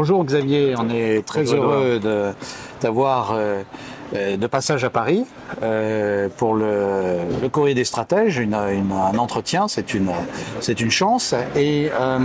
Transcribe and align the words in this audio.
Bonjour 0.00 0.24
Xavier, 0.24 0.74
on 0.78 0.90
est 0.90 1.26
très 1.26 1.42
heureux 1.52 1.98
d'avoir 2.80 3.36
de 4.14 4.46
passage 4.46 4.84
à 4.84 4.90
Paris 4.90 5.24
euh, 5.62 6.28
pour 6.36 6.54
le, 6.54 7.18
le, 7.42 7.48
courrier 7.48 7.74
des 7.74 7.84
stratèges, 7.84 8.38
une, 8.38 8.54
une, 8.54 8.92
un 8.92 9.18
entretien, 9.18 9.68
c'est 9.68 9.94
une, 9.94 10.10
c'est 10.60 10.80
une 10.80 10.90
chance. 10.90 11.34
Et 11.56 11.90
euh, 12.00 12.18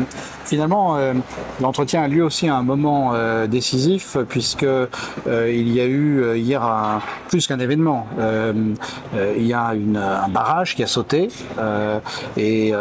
finalement, 0.46 0.98
euh, 0.98 1.14
l'entretien 1.62 2.04
a 2.04 2.08
lieu 2.08 2.24
aussi 2.24 2.48
à 2.48 2.56
un 2.56 2.64
moment 2.64 3.12
euh, 3.14 3.48
décisif 3.48 4.18
puisque 4.30 4.64
euh, 4.64 4.88
il 5.26 5.70
y 5.74 5.80
a 5.80 5.86
eu 5.86 6.38
hier 6.38 6.64
un, 6.64 7.02
plus 7.30 7.48
qu'un 7.48 7.60
événement. 7.60 8.06
il 9.38 9.48
y 9.48 9.54
a 9.54 9.74
une, 9.74 9.98
un 9.98 10.28
barrage 10.30 10.76
qui 10.76 10.84
a 10.84 10.88
sauté 10.88 11.30
et 12.38 12.74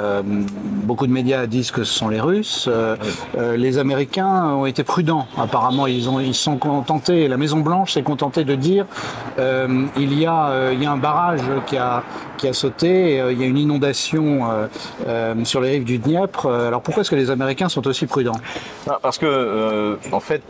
beaucoup 0.84 1.06
de 1.06 1.12
médias 1.12 1.46
disent 1.46 1.70
que 1.70 1.84
ce 1.84 1.92
sont 1.92 2.08
les 2.08 2.20
Russes. 2.20 2.68
les 3.56 3.78
Américains 3.78 4.54
ont 4.54 4.66
été 4.66 4.82
prudents. 4.84 5.26
Apparemment, 5.38 5.86
ils 5.86 6.08
ont 6.08 6.20
ils 6.20 6.34
sont 6.34 6.56
contentés. 6.56 7.28
La 7.28 7.36
Maison 7.36 7.60
Blanche 7.60 7.94
s'est 7.94 8.02
contentée 8.02 8.44
de 8.44 8.54
dire 8.54 8.86
il 9.96 10.18
y 10.18 10.26
a 10.26 10.46
euh, 10.48 10.72
il 10.74 10.82
y 10.82 10.86
a 10.86 10.92
un 10.92 10.96
barrage 10.96 11.40
qui 11.66 11.76
a, 11.76 12.02
a 12.48 12.52
sauté, 12.52 13.20
euh, 13.20 13.32
il 13.32 13.40
y 13.40 13.44
a 13.44 13.46
une 13.46 13.58
inondation 13.58 14.48
euh, 15.06 15.34
sur 15.44 15.60
les 15.60 15.70
rives 15.70 15.84
du 15.84 15.98
Dniepr. 15.98 16.46
Alors 16.46 16.82
pourquoi 16.82 17.02
est-ce 17.02 17.10
que 17.10 17.16
les 17.16 17.30
Américains 17.30 17.68
sont 17.68 17.86
aussi 17.86 18.06
prudents? 18.06 18.32
Ah, 18.88 18.98
Parce 19.00 19.18
que, 19.18 19.98
en 20.10 20.20
fait, 20.20 20.42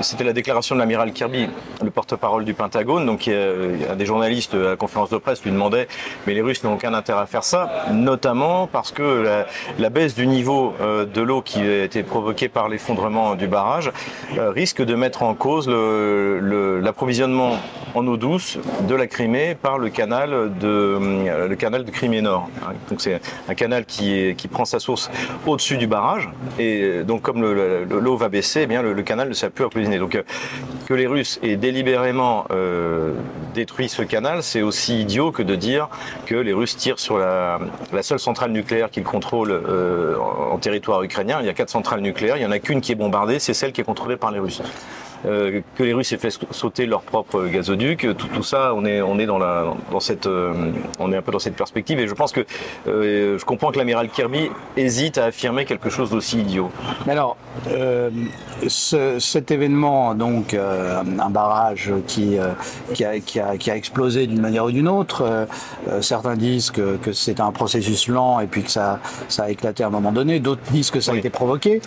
c'était 0.00 0.24
la 0.24 0.32
déclaration 0.32 0.74
de 0.74 0.80
l'amiral 0.80 1.12
Kirby, 1.12 1.48
le 1.82 1.90
porte-parole 1.90 2.44
du 2.44 2.54
Pentagone. 2.54 3.06
Donc, 3.06 3.28
a 3.28 3.94
des 3.94 4.06
journalistes 4.06 4.54
à 4.54 4.70
la 4.70 4.76
conférence 4.76 5.10
de 5.10 5.18
presse 5.18 5.42
lui 5.42 5.50
demandaient, 5.50 5.88
mais 6.26 6.34
les 6.34 6.42
Russes 6.42 6.62
n'ont 6.64 6.74
aucun 6.74 6.94
intérêt 6.94 7.22
à 7.22 7.26
faire 7.26 7.44
ça, 7.44 7.86
notamment 7.92 8.66
parce 8.66 8.92
que 8.92 9.46
la, 9.78 9.90
baisse 9.90 10.14
du 10.14 10.26
niveau 10.26 10.74
de 10.80 11.20
l'eau 11.20 11.42
qui 11.42 11.60
a 11.60 11.84
été 11.84 12.02
provoquée 12.02 12.48
par 12.48 12.68
l'effondrement 12.68 13.34
du 13.34 13.46
barrage 13.46 13.90
risque 14.38 14.82
de 14.82 14.94
mettre 14.94 15.22
en 15.22 15.34
cause 15.34 15.68
l'approvisionnement 15.68 17.56
en 17.94 18.06
eau 18.06 18.16
douce 18.16 18.58
de 18.88 18.94
la 18.94 19.06
Crimée 19.06 19.56
par 19.60 19.78
le 19.78 19.88
canal 19.88 20.52
de, 20.60 20.86
euh, 20.96 21.15
le 21.24 21.54
canal 21.56 21.84
de 21.84 21.90
Crimée 21.90 22.22
Nord. 22.22 22.48
Donc 22.90 23.00
c'est 23.00 23.20
un 23.48 23.54
canal 23.54 23.84
qui, 23.84 24.34
qui 24.36 24.48
prend 24.48 24.64
sa 24.64 24.78
source 24.78 25.10
au-dessus 25.46 25.76
du 25.76 25.86
barrage 25.86 26.28
et 26.58 27.02
donc 27.04 27.22
comme 27.22 27.42
l'eau 27.42 28.16
va 28.16 28.28
baisser, 28.28 28.62
eh 28.62 28.66
bien 28.66 28.82
le, 28.82 29.02
canal 29.02 29.28
ne 29.28 29.34
sert 29.34 29.50
plus 29.50 29.64
à 29.64 29.66
approvisionner. 29.66 29.98
Donc 29.98 30.14
euh, 30.14 30.22
que 30.86 30.94
les 30.94 31.06
Russes 31.06 31.38
aient 31.42 31.56
délibérément 31.56 32.44
euh, 32.50 33.14
détruit 33.54 33.88
ce 33.88 34.02
canal, 34.02 34.42
c'est 34.42 34.62
aussi 34.62 35.00
idiot 35.00 35.32
que 35.32 35.42
de 35.42 35.54
dire 35.54 35.88
que 36.26 36.34
les 36.34 36.52
Russes 36.52 36.76
tirent 36.76 36.98
sur 36.98 37.18
la, 37.18 37.58
seule 38.02 38.18
centrale 38.18 38.52
nucléaire 38.52 38.90
qu'ils 38.90 39.04
contrôlent 39.04 39.50
euh, 39.50 40.16
en 40.18 40.58
territoire 40.58 41.02
ukrainien. 41.02 41.38
Il 41.40 41.46
y 41.46 41.48
a 41.48 41.54
quatre 41.54 41.70
centrales 41.70 42.00
nucléaires, 42.00 42.36
il 42.36 42.42
y 42.42 42.46
en 42.46 42.50
a 42.50 42.58
qu'une 42.58 42.80
qui 42.80 42.92
est 42.92 42.96
bombardée, 42.96 43.38
c'est 43.38 43.54
celle 43.54 43.72
qui 43.72 43.80
est 43.80 43.84
contrôlée 43.84 44.16
par 44.16 44.30
les 44.30 44.38
Russes. 44.38 44.62
Euh, 45.24 45.60
que 45.76 45.82
les 45.82 45.92
Russes 45.92 46.12
aient 46.12 46.18
fait 46.18 46.36
sauter 46.50 46.86
leur 46.86 47.02
propre 47.02 47.46
gazoduc, 47.46 48.06
tout, 48.16 48.28
tout 48.28 48.42
ça, 48.42 48.72
on 48.74 48.84
est, 48.84 49.00
on 49.00 49.18
est 49.18 49.26
dans, 49.26 49.38
la, 49.38 49.74
dans 49.90 50.00
cette, 50.00 50.26
euh, 50.26 50.52
on 50.98 51.12
est 51.12 51.16
un 51.16 51.22
peu 51.22 51.32
dans 51.32 51.38
cette 51.38 51.56
perspective. 51.56 51.98
Et 51.98 52.06
je 52.06 52.14
pense 52.14 52.32
que 52.32 52.44
euh, 52.86 53.38
je 53.38 53.44
comprends 53.44 53.70
que 53.72 53.78
l'amiral 53.78 54.08
Kirby 54.08 54.50
hésite 54.76 55.18
à 55.18 55.26
affirmer 55.26 55.64
quelque 55.64 55.90
chose 55.90 56.10
d'aussi 56.10 56.40
idiot. 56.40 56.70
Mais 57.06 57.12
alors, 57.12 57.36
ce, 58.68 59.18
cet 59.18 59.50
événement, 59.50 60.14
donc 60.14 60.54
un 60.54 61.30
barrage 61.30 61.92
qui, 62.06 62.36
qui, 62.94 63.04
a, 63.04 63.18
qui, 63.20 63.40
a, 63.40 63.56
qui 63.56 63.70
a 63.70 63.76
explosé 63.76 64.26
d'une 64.26 64.40
manière 64.40 64.66
ou 64.66 64.70
d'une 64.70 64.88
autre, 64.88 65.46
certains 66.00 66.36
disent 66.36 66.70
que, 66.70 66.96
que 66.96 67.12
c'est 67.12 67.40
un 67.40 67.52
processus 67.52 68.08
lent 68.08 68.40
et 68.40 68.46
puis 68.46 68.62
que 68.62 68.70
ça, 68.70 69.00
ça 69.28 69.44
a 69.44 69.50
éclaté 69.50 69.82
à 69.82 69.86
un 69.86 69.90
moment 69.90 70.12
donné. 70.12 70.40
D'autres 70.40 70.62
disent 70.70 70.90
que 70.90 71.00
ça 71.00 71.12
a 71.12 71.16
été 71.16 71.30
provoqué. 71.30 71.80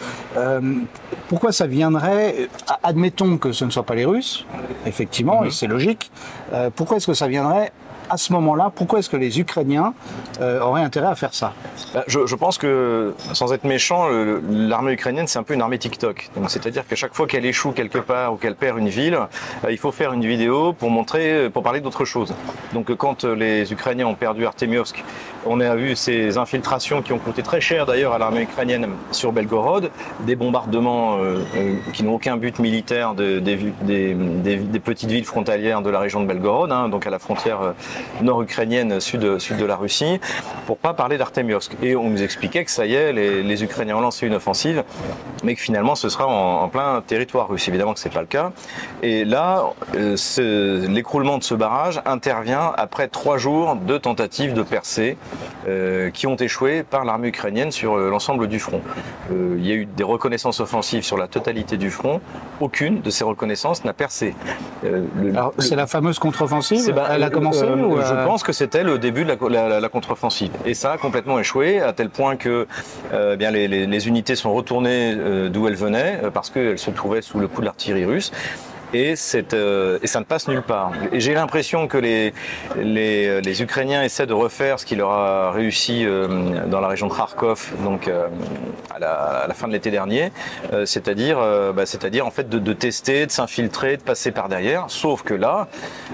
pourquoi 1.27 1.51
ça 1.51 1.67
viendrait, 1.67 2.49
admettons 2.83 3.18
que 3.39 3.51
ce 3.51 3.65
ne 3.65 3.69
soit 3.69 3.83
pas 3.83 3.95
les 3.95 4.05
Russes, 4.05 4.45
effectivement, 4.85 5.43
et 5.43 5.47
mhm. 5.47 5.51
c'est 5.51 5.67
logique. 5.67 6.11
Euh, 6.53 6.69
pourquoi 6.73 6.97
est-ce 6.97 7.07
que 7.07 7.13
ça 7.13 7.27
viendrait 7.27 7.71
à 8.09 8.17
ce 8.17 8.33
moment-là, 8.33 8.71
pourquoi 8.73 8.99
est-ce 8.99 9.09
que 9.09 9.17
les 9.17 9.39
Ukrainiens 9.39 9.93
euh, 10.41 10.59
auraient 10.61 10.83
intérêt 10.83 11.07
à 11.07 11.15
faire 11.15 11.33
ça? 11.33 11.53
Bah, 11.93 12.03
je, 12.07 12.35
pense 12.35 12.57
que, 12.57 13.13
sans 13.33 13.53
être 13.53 13.63
méchant, 13.63 14.07
l'armée 14.49 14.93
ukrainienne, 14.93 15.27
c'est 15.27 15.39
un 15.39 15.43
peu 15.43 15.53
une 15.53 15.61
armée 15.61 15.79
TikTok. 15.79 16.29
C'est-à-dire 16.47 16.87
qu'à 16.87 16.95
chaque 16.95 17.13
fois 17.13 17.27
qu'elle 17.27 17.45
échoue 17.45 17.71
quelque 17.71 17.99
part 17.99 18.33
ou 18.33 18.37
qu'elle 18.37 18.55
perd 18.55 18.77
une 18.77 18.89
ville, 18.89 19.17
euh, 19.63 19.71
il 19.71 19.77
faut 19.77 19.91
faire 19.91 20.13
une 20.13 20.25
vidéo 20.25 20.73
pour 20.73 20.89
montrer, 20.89 21.49
pour 21.49 21.63
parler 21.63 21.81
d'autre 21.81 22.05
chose. 22.05 22.33
Donc 22.73 22.93
quand 22.95 23.23
les 23.23 23.71
Ukrainiens 23.71 24.07
ont 24.07 24.15
perdu 24.15 24.45
Artemiovsk, 24.45 25.03
on 25.45 25.59
a 25.61 25.75
vu 25.75 25.95
ces 25.95 26.37
infiltrations 26.37 27.01
qui 27.01 27.13
ont 27.13 27.17
coûté 27.17 27.43
très 27.43 27.61
cher 27.61 27.85
d'ailleurs 27.85 28.13
à 28.13 28.19
l'armée 28.19 28.41
ukrainienne 28.41 28.87
sur 29.11 29.31
Belgorod, 29.31 29.91
des 30.21 30.35
bombardements 30.35 31.17
euh, 31.17 31.39
euh 31.55 31.75
qui 31.93 32.03
n'ont 32.03 32.15
aucun 32.15 32.37
but 32.37 32.59
militaire 32.59 33.13
de, 33.13 33.39
des, 33.39 33.57
des, 33.81 34.13
des, 34.13 34.79
petites 34.79 35.09
villes 35.09 35.25
frontalières 35.25 35.81
de 35.81 35.89
la 35.89 35.99
région 35.99 36.21
de 36.21 36.25
Belgorod, 36.25 36.71
hein, 36.71 36.89
donc 36.89 37.07
à 37.07 37.09
la 37.09 37.19
frontière 37.19 37.73
nord-ukrainienne 38.21 38.99
sud, 38.99 39.39
sud 39.39 39.57
de 39.57 39.65
la 39.65 39.75
Russie, 39.75 40.19
pour 40.65 40.77
pas 40.77 40.93
parler 40.93 41.17
d'Artemiovsk. 41.17 41.75
Et 41.81 41.95
on 41.95 42.09
nous 42.09 42.23
expliquait 42.23 42.63
que 42.63 42.71
ça 42.71 42.85
y 42.85 42.93
est, 42.93 43.13
les, 43.13 43.43
les, 43.43 43.63
Ukrainiens 43.63 43.97
ont 43.97 44.01
lancé 44.01 44.27
une 44.27 44.33
offensive, 44.33 44.83
mais 45.43 45.55
que 45.55 45.61
finalement 45.61 45.95
ce 45.95 46.09
sera 46.09 46.27
en, 46.27 46.63
en 46.63 46.69
plein 46.69 47.01
territoire 47.05 47.49
russe. 47.49 47.67
Évidemment 47.67 47.93
que 47.93 47.99
c'est 47.99 48.13
pas 48.13 48.21
le 48.21 48.27
cas. 48.27 48.51
Et 49.01 49.25
là, 49.25 49.63
euh, 49.95 50.87
l'écroulement 50.87 51.37
de 51.37 51.43
ce 51.43 51.55
barrage 51.55 52.01
intervient 52.05 52.73
après 52.77 53.07
trois 53.07 53.37
jours 53.37 53.75
de 53.75 53.97
tentatives 53.97 54.53
de 54.53 54.63
percée 54.63 55.17
euh, 55.67 56.09
qui 56.09 56.27
ont 56.27 56.35
échoué 56.35 56.83
par 56.83 57.05
l'armée 57.05 57.27
ukrainienne 57.27 57.71
sur 57.71 57.97
euh, 57.97 58.09
l'ensemble 58.09 58.47
du 58.47 58.59
front. 58.59 58.81
Euh, 59.31 59.55
il 59.57 59.67
y 59.67 59.71
a 59.71 59.75
eu 59.75 59.85
des 59.85 60.03
reconnaissances 60.03 60.59
offensives 60.59 61.03
sur 61.03 61.17
la 61.17 61.27
totalité 61.27 61.77
du 61.77 61.91
front. 61.91 62.21
Aucune 62.59 63.01
de 63.01 63.09
ces 63.09 63.23
reconnaissances 63.23 63.83
n'a 63.83 63.93
percé. 63.93 64.33
C'est 65.59 65.75
la 65.75 65.87
fameuse 65.87 66.19
contre-offensive 66.19 66.93
bah, 66.93 67.09
Elle 67.11 67.23
a 67.23 67.29
commencé 67.29 67.63
Je 67.97 68.25
pense 68.25 68.43
que 68.43 68.53
c'était 68.53 68.83
le 68.83 68.97
début 68.97 69.25
de 69.25 69.35
la, 69.49 69.69
la, 69.69 69.79
la 69.79 69.89
contre-offensive. 69.89 70.51
Et 70.65 70.73
ça 70.73 70.93
a 70.93 70.97
complètement 70.97 71.39
échoué, 71.39 71.81
à 71.81 71.93
tel 71.93 72.09
point 72.09 72.35
que 72.35 72.67
euh, 73.13 73.35
bien 73.35 73.51
les, 73.51 73.67
les, 73.67 73.85
les, 73.85 74.07
unités 74.07 74.35
sont 74.35 74.53
retournées 74.53 75.15
euh, 75.17 75.49
d'où 75.49 75.67
elles 75.67 75.75
venaient, 75.75 76.21
parce 76.33 76.49
qu'elles 76.49 76.79
se 76.79 76.91
trouvaient 76.91 77.21
sous 77.21 77.39
le 77.39 77.47
coup 77.47 77.61
de 77.61 77.65
l'artillerie 77.65 78.05
russe 78.05 78.31
et, 78.93 79.13
euh, 79.53 79.99
et, 80.01 80.07
ça 80.07 80.19
ne 80.19 80.25
passe 80.25 80.47
nulle 80.47 80.61
part. 80.61 80.91
J'ai 81.13 81.33
l'impression 81.33 81.87
que 81.87 81.97
les, 81.97 82.33
les, 82.77 83.41
les, 83.41 83.61
Ukrainiens 83.61 84.03
essaient 84.03 84.25
de 84.25 84.33
refaire 84.33 84.79
ce 84.79 84.85
qui 84.85 84.95
leur 84.95 85.11
a 85.11 85.51
réussi 85.51 86.05
euh, 86.05 86.65
dans 86.67 86.79
la 86.81 86.87
région 86.87 87.07
de 87.07 87.13
Kharkov, 87.13 87.71
donc 87.83 88.07
euh, 88.07 88.27
à, 88.93 88.99
la, 88.99 89.11
à, 89.11 89.47
la, 89.47 89.53
fin 89.53 89.67
de 89.67 89.73
l'été 89.73 89.91
dernier, 89.91 90.31
euh, 90.73 90.85
c'est-à-dire, 90.85 91.37
euh, 91.39 91.71
bah, 91.71 91.85
c'est-à-dire 91.85 92.25
en 92.25 92.31
fait 92.31 92.49
de, 92.49 92.59
de 92.59 92.73
tester, 92.73 93.25
de 93.25 93.31
s'infiltrer, 93.31 93.97
de 93.97 94.01
passer 94.01 94.31
par 94.31 94.49
derrière. 94.49 94.85
Sauf 94.87 95.23
que 95.23 95.33
là, 95.33 95.67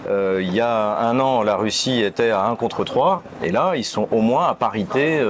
euh, 0.10 0.42
il 0.42 0.54
y 0.54 0.62
a 0.62 0.98
un 1.00 1.20
an, 1.20 1.44
la 1.44 1.56
Russie 1.56 2.02
était 2.02 2.32
à 2.32 2.46
1 2.46 2.56
contre 2.56 2.84
3, 2.84 3.24
et 3.44 3.52
là, 3.52 3.74
ils 3.76 3.86
sont 3.86 4.08
au 4.12 4.22
moins 4.22 4.48
à 4.48 4.56
parité. 4.56 5.22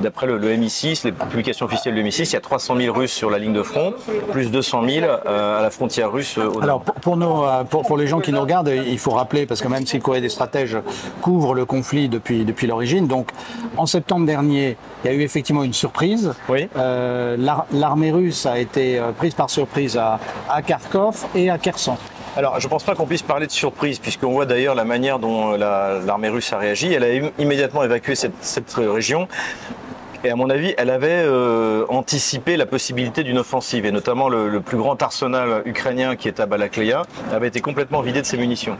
D'après 0.00 0.26
le, 0.26 0.38
le, 0.38 0.54
MI6, 0.54 1.04
les 1.04 1.12
publications 1.12 1.66
officielles 1.66 1.94
du 1.94 2.02
MI6, 2.02 2.30
il 2.30 2.32
y 2.32 2.36
a 2.36 2.40
300 2.40 2.76
000 2.76 2.94
Russes 2.96 3.12
sur 3.12 3.30
la 3.30 3.38
ligne 3.38 3.52
de 3.52 3.62
front, 3.62 3.94
plus 4.30 4.50
200 4.50 4.88
000 4.88 5.06
à 5.06 5.60
la 5.62 5.70
frontière 5.70 6.10
russe 6.12 6.27
alors 6.62 6.80
pour, 6.80 6.94
pour, 6.94 7.16
nos, 7.16 7.44
euh, 7.44 7.64
pour, 7.64 7.82
pour, 7.82 7.96
les 7.96 8.06
gens 8.06 8.20
qui 8.20 8.32
nous 8.32 8.40
regardent, 8.40 8.72
il 8.86 8.98
faut 8.98 9.12
rappeler, 9.12 9.46
parce 9.46 9.60
que 9.60 9.68
même 9.68 9.86
si 9.86 9.96
le 9.96 10.02
courrier 10.02 10.20
des 10.20 10.28
stratèges 10.28 10.76
couvre 11.22 11.54
le 11.54 11.64
conflit 11.64 12.08
depuis, 12.08 12.44
depuis 12.44 12.66
l'origine, 12.66 13.06
donc 13.06 13.30
en 13.76 13.86
septembre 13.86 14.26
dernier, 14.26 14.76
il 15.04 15.10
y 15.10 15.14
a 15.14 15.16
eu 15.16 15.22
effectivement 15.22 15.62
une 15.62 15.72
surprise. 15.72 16.34
Oui. 16.48 16.68
Euh, 16.76 17.36
L'armée 17.72 18.10
russe 18.10 18.46
a 18.46 18.58
été 18.58 18.98
euh, 18.98 19.12
prise 19.12 19.34
par 19.34 19.50
surprise 19.50 19.96
à, 19.96 20.18
à 20.48 20.62
Kharkov 20.62 21.26
et 21.34 21.50
à 21.50 21.58
Kherson. 21.58 21.96
Alors, 22.36 22.60
je 22.60 22.66
ne 22.66 22.70
pense 22.70 22.84
pas 22.84 22.94
qu'on 22.94 23.06
puisse 23.06 23.22
parler 23.22 23.46
de 23.46 23.52
surprise, 23.52 23.98
puisqu'on 23.98 24.30
voit 24.30 24.46
d'ailleurs 24.46 24.74
la 24.74 24.84
manière 24.84 25.18
dont 25.18 25.52
l'armée 25.56 26.28
russe 26.28 26.52
a 26.52 26.58
réagi. 26.58 26.92
Elle 26.92 27.02
a 27.02 27.30
immédiatement 27.42 27.82
évacué 27.82 28.14
cette, 28.14 28.44
cette 28.44 28.72
région 28.74 29.26
et 30.24 30.30
à 30.30 30.36
mon 30.36 30.50
avis, 30.50 30.74
elle 30.78 30.90
avait 30.90 31.22
euh, 31.24 31.84
anticipé 31.88 32.56
la 32.56 32.66
possibilité 32.66 33.22
d'une 33.22 33.38
offensive, 33.38 33.86
et 33.86 33.92
notamment 33.92 34.28
le, 34.28 34.60
plus 34.60 34.76
grand 34.76 35.00
arsenal 35.00 35.62
ukrainien 35.64 36.16
qui 36.16 36.28
est 36.28 36.40
à 36.40 36.46
Balakleya 36.46 37.02
avait 37.32 37.48
été 37.48 37.60
complètement 37.60 38.00
vidé 38.00 38.20
de 38.20 38.26
ses 38.26 38.36
munitions. 38.36 38.76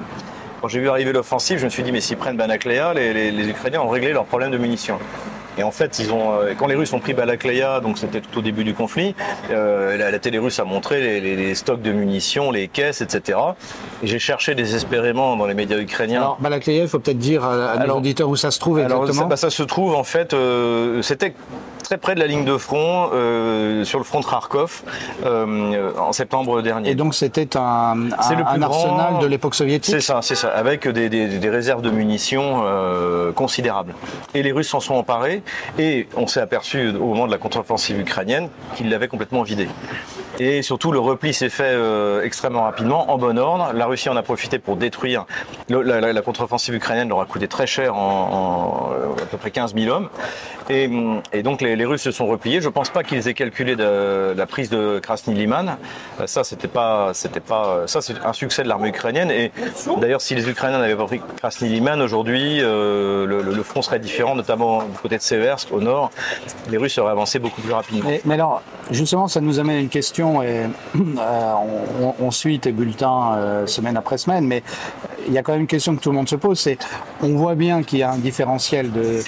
Quand 0.61 0.69
j'ai 0.69 0.81
vu 0.81 0.89
arriver 0.89 1.13
l'offensive, 1.13 1.59
je 1.59 1.65
me 1.65 1.71
suis 1.71 1.85
dit, 1.85 1.93
mais 1.93 2.01
s'ils 2.01 2.17
prennent 2.17 2.37
Balakleya, 2.37 2.93
les, 2.95 3.13
les, 3.13 3.31
les 3.31 3.49
Ukrainiens 3.49 3.81
ont 3.81 3.89
réglé 3.89 4.13
leur 4.13 4.25
problème 4.25 4.51
de 4.51 4.59
munitions. 4.59 4.99
Et 5.59 5.65
en 5.65 5.73
fait, 5.73 5.99
ils 5.99 6.13
ont, 6.13 6.33
euh, 6.33 6.55
quand 6.57 6.69
les 6.69 6.77
Russes 6.77 6.93
ont 6.93 7.01
pris 7.01 7.15
Balakleya, 7.15 7.81
donc 7.81 7.99
c'était 7.99 8.21
tout 8.21 8.39
au 8.39 8.43
début 8.43 8.63
du 8.63 8.75
conflit, 8.75 9.15
euh, 9.51 9.97
la, 9.97 10.13
la, 10.13 10.19
télé 10.21 10.39
russe 10.39 10.61
a 10.61 10.65
montré 10.65 11.01
les, 11.01 11.21
les, 11.21 11.37
les, 11.37 11.55
stocks 11.57 11.83
de 11.83 11.91
munitions, 11.91 12.53
les 12.53 12.69
caisses, 12.69 13.01
etc. 13.01 13.39
Et 14.03 14.07
j'ai 14.07 14.21
cherché 14.21 14.55
désespérément 14.55 15.37
dans 15.37 15.47
les 15.47 15.55
médias 15.55 15.79
ukrainiens. 15.79 16.21
Alors 16.21 16.39
Balakleya, 16.41 16.83
il 16.83 16.89
faut 16.89 17.01
peut-être 17.01 17.19
dire 17.19 17.45
à, 17.45 17.73
à 17.73 17.87
nos 17.87 17.97
auditeurs 17.97 18.29
où 18.29 18.37
ça 18.37 18.53
se 18.53 18.61
trouve 18.61 18.79
exactement. 18.79 19.11
Alors, 19.11 19.27
bah, 19.27 19.37
ça 19.37 19.51
se 19.51 19.63
trouve 19.65 19.95
en 19.95 20.05
fait, 20.05 20.33
euh, 20.33 21.03
c'était 21.03 21.35
très 21.83 21.99
près 21.99 22.15
de 22.15 22.21
la 22.21 22.27
ligne 22.27 22.45
de 22.45 22.57
front, 22.57 23.11
euh, 23.13 23.85
sur 23.85 23.99
le 23.99 24.05
front 24.05 24.21
de 24.21 24.25
Kharkov, 24.25 24.83
euh, 25.25 25.93
en 25.99 26.13
septembre 26.13 26.63
dernier. 26.63 26.91
Et 26.91 26.95
donc 26.95 27.15
c'était 27.15 27.57
un, 27.57 27.61
un, 27.61 28.35
le 28.35 28.45
un 28.47 28.63
arsenal 28.63 29.19
de 29.21 29.27
l'époque 29.27 29.55
soviétique 29.55 29.95
C'est 29.95 30.01
ça, 30.01 30.21
c'est 30.23 30.35
ça, 30.35 30.49
avec 30.49 30.87
des, 30.89 31.09
des, 31.09 31.39
des, 31.39 31.51
réserves 31.51 31.83
de 31.83 31.91
munitions 31.91 32.63
euh, 32.65 33.33
considérables. 33.33 33.95
Et 34.35 34.43
les 34.43 34.53
Russes 34.53 34.69
s'en 34.69 34.81
sont 34.81 34.95
emparés, 34.95 35.43
et 35.79 36.09
on 36.17 36.27
s'est 36.27 36.41
aperçu 36.41 36.91
au 36.91 37.07
moment 37.07 37.27
de 37.27 37.33
la 37.33 37.39
contre-offensive 37.39 37.99
ukrainienne 37.99 38.49
qu'ils 38.77 38.91
l'avaient 38.91 39.09
complètement 39.09 39.43
vidé. 39.43 39.69
Et 40.41 40.63
surtout, 40.63 40.93
le 40.93 41.01
repli 41.01 41.35
s'est 41.35 41.49
fait 41.49 41.65
euh, 41.65 42.23
extrêmement 42.23 42.63
rapidement, 42.63 43.11
en 43.11 43.19
bon 43.19 43.39
ordre. 43.39 43.73
La 43.75 43.87
Russie 43.87 44.09
en 44.09 44.17
a 44.17 44.23
profité 44.23 44.59
pour 44.59 44.77
détruire. 44.77 45.27
la, 45.69 46.23
contre-offensive 46.23 46.75
ukrainienne 46.75 47.09
leur 47.09 47.21
a 47.21 47.27
coûté 47.27 47.49
très 47.49 47.67
cher 47.67 47.97
en, 47.97 48.91
à 49.21 49.27
peu 49.27 49.37
près 49.37 49.51
15 49.51 49.75
000 49.75 49.95
hommes. 49.95 50.09
Et, 50.71 51.43
donc 51.43 51.61
les, 51.61 51.85
Russes 51.85 52.03
se 52.03 52.11
sont 52.11 52.27
repliés. 52.27 52.61
Je 52.61 52.67
ne 52.67 52.73
pense 52.73 52.91
pas 52.91 53.03
qu'ils 53.03 53.27
aient 53.27 53.35
calculé 53.35 53.75
de, 53.75 54.35
la 54.37 54.47
prise 54.47 54.71
de 54.71 54.99
Krasny 54.99 55.35
Liman. 55.35 55.77
Ça, 56.27 56.45
c'était 56.45 56.69
pas, 56.69 57.13
c'était 57.15 57.41
pas, 57.41 57.87
ça 57.87 58.01
c'est 58.01 58.15
un 58.25 58.33
succès 58.33 58.63
de 58.63 58.69
l'armée 58.69 58.91
ukrainienne. 58.91 59.31
Et 59.31 59.51
d'ailleurs, 60.01 60.21
si 60.21 60.35
les 60.35 60.49
Ukrainiens 60.49 60.79
n'avaient 60.79 60.97
pas 60.97 61.07
pris 61.07 61.21
Krasny 61.39 61.69
Liman 61.69 62.01
aujourd'hui, 62.01 62.59
euh, 62.61 63.27
le, 63.27 63.63
front 63.63 63.83
serait 63.83 63.99
différent, 63.99 64.35
notamment 64.35 64.83
du 64.83 64.99
côté 65.03 65.17
de 65.17 65.23
Seversk 65.23 65.73
au 65.73 65.81
nord. 65.81 66.11
Les 66.71 66.77
Russes 66.77 66.97
auraient 66.99 67.13
avancé 67.13 67.39
beaucoup 67.39 67.61
plus 67.61 67.73
rapidement. 67.73 68.11
Mais, 68.25 68.35
alors, 68.35 68.63
justement, 68.91 69.27
ça 69.27 69.41
nous 69.41 69.59
amène 69.59 69.77
à 69.77 69.81
une 69.81 69.89
question. 69.89 70.28
Et, 70.43 70.65
euh, 71.19 71.55
on, 72.21 72.31
suit 72.31 72.61
tes 72.61 72.73
bulletins 72.73 73.35
euh, 73.37 73.67
semaine 73.67 73.97
après 73.97 74.19
semaine, 74.19 74.47
mais 74.47 74.63
il 75.27 75.33
y 75.33 75.39
a 75.39 75.43
quand 75.43 75.53
même 75.53 75.63
une 75.63 75.67
question 75.67 75.97
que 75.97 76.01
tout 76.01 76.11
le 76.11 76.17
monde 76.17 76.29
se 76.29 76.37
pose. 76.37 76.59
C'est, 76.59 76.79
on 77.23 77.35
voit 77.35 77.55
bien 77.55 77.83
qu'il 77.83 77.99
y 77.99 78.03
a 78.03 78.13
un 78.13 78.19
différentiel 78.19 78.93
de, 78.93 79.21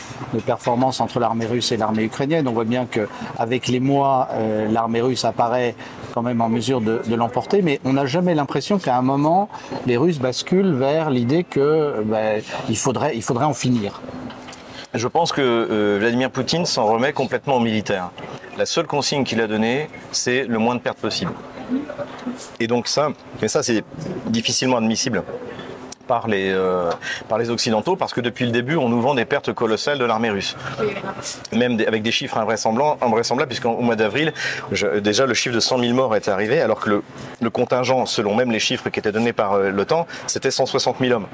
performance 0.46 1.00
entre 1.00 1.18
l'armée 1.18 1.46
russe 1.46 1.72
et 1.72 1.76
l'armée 1.76 2.04
ukrainienne. 2.04 2.46
On 2.46 2.52
voit 2.52 2.64
bien 2.64 2.86
qu'avec 2.86 3.68
les 3.68 3.80
mois, 3.80 4.28
l'armée 4.70 5.00
russe 5.00 5.24
apparaît 5.24 5.74
quand 6.10 6.22
même 6.22 6.40
en 6.40 6.48
mesure 6.48 6.80
de, 6.80 7.14
l'emporter, 7.14 7.62
mais 7.62 7.80
on 7.84 7.94
n'a 7.94 8.06
jamais 8.06 8.34
l'impression 8.34 8.78
qu'à 8.78 8.96
un 8.96 9.02
moment, 9.02 9.48
les 9.86 9.96
Russes 9.96 10.18
basculent 10.18 10.74
vers 10.74 11.10
l'idée 11.10 11.44
que 11.44 12.02
ben, 12.04 12.42
il, 12.68 12.76
faudrait, 12.76 13.16
il 13.16 13.22
faudrait 13.22 13.44
en 13.44 13.54
finir. 13.54 14.00
Je 14.92 15.06
pense 15.06 15.32
que 15.32 15.40
euh, 15.40 15.98
Vladimir 16.00 16.30
Poutine 16.30 16.66
s'en 16.66 16.86
remet 16.86 17.12
complètement 17.12 17.56
aux 17.56 17.60
militaires. 17.60 18.10
La 18.60 18.66
seule 18.66 18.86
consigne 18.86 19.24
qu'il 19.24 19.40
a 19.40 19.46
donnée, 19.46 19.88
c'est 20.12 20.44
le 20.44 20.58
moins 20.58 20.74
de 20.74 20.80
pertes 20.80 20.98
possible. 20.98 21.32
Et 22.60 22.66
donc 22.66 22.88
ça, 22.88 23.08
mais 23.40 23.48
ça 23.48 23.62
c'est 23.62 23.82
difficilement 24.26 24.76
admissible 24.76 25.22
par 26.10 26.26
les, 26.26 26.50
euh, 26.50 26.90
par 27.28 27.38
les 27.38 27.50
Occidentaux, 27.50 27.94
parce 27.94 28.12
que 28.12 28.20
depuis 28.20 28.44
le 28.44 28.50
début, 28.50 28.74
on 28.74 28.88
nous 28.88 29.00
vend 29.00 29.14
des 29.14 29.24
pertes 29.24 29.52
colossales 29.52 29.96
de 29.96 30.04
l'armée 30.04 30.30
russe. 30.30 30.56
Même 31.52 31.80
avec 31.86 32.02
des 32.02 32.10
chiffres 32.10 32.36
invraisemblables, 32.36 32.98
invraisemblables 33.00 33.48
puisqu'au 33.48 33.80
mois 33.80 33.94
d'avril, 33.94 34.32
déjà 35.00 35.24
le 35.26 35.34
chiffre 35.34 35.54
de 35.54 35.60
100 35.60 35.78
000 35.78 35.94
morts 35.94 36.16
est 36.16 36.26
arrivé, 36.26 36.60
alors 36.60 36.80
que 36.80 36.90
le, 36.90 37.02
le 37.40 37.50
contingent, 37.50 38.06
selon 38.06 38.34
même 38.34 38.50
les 38.50 38.58
chiffres 38.58 38.90
qui 38.90 38.98
étaient 38.98 39.12
donnés 39.12 39.32
par 39.32 39.52
euh, 39.52 39.70
l'OTAN, 39.70 40.08
c'était 40.26 40.50
160 40.50 40.96
000 40.98 41.12
hommes. 41.12 41.28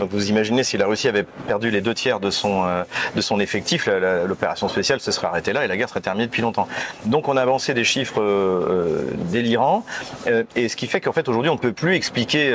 Donc 0.00 0.08
vous 0.10 0.30
imaginez 0.30 0.64
si 0.64 0.78
la 0.78 0.86
Russie 0.86 1.08
avait 1.08 1.26
perdu 1.46 1.70
les 1.70 1.82
deux 1.82 1.92
tiers 1.92 2.18
de 2.18 2.30
son, 2.30 2.64
euh, 2.64 2.84
de 3.14 3.20
son 3.20 3.38
effectif, 3.38 3.86
l'opération 4.26 4.66
spéciale 4.68 5.00
se 5.00 5.12
serait 5.12 5.26
arrêtée 5.26 5.52
là 5.52 5.66
et 5.66 5.68
la 5.68 5.76
guerre 5.76 5.90
serait 5.90 6.00
terminée 6.00 6.24
depuis 6.26 6.40
longtemps. 6.40 6.68
Donc 7.04 7.28
on 7.28 7.36
a 7.36 7.42
avancé 7.42 7.74
des 7.74 7.84
chiffres 7.84 8.22
délirants, 9.30 9.84
et 10.56 10.70
ce 10.70 10.76
qui 10.76 10.86
fait 10.86 11.02
qu'en 11.02 11.12
fait 11.12 11.28
aujourd'hui 11.28 11.50
on 11.50 11.56
ne 11.56 11.60
peut 11.60 11.72
plus 11.72 11.94
expliquer 11.96 12.50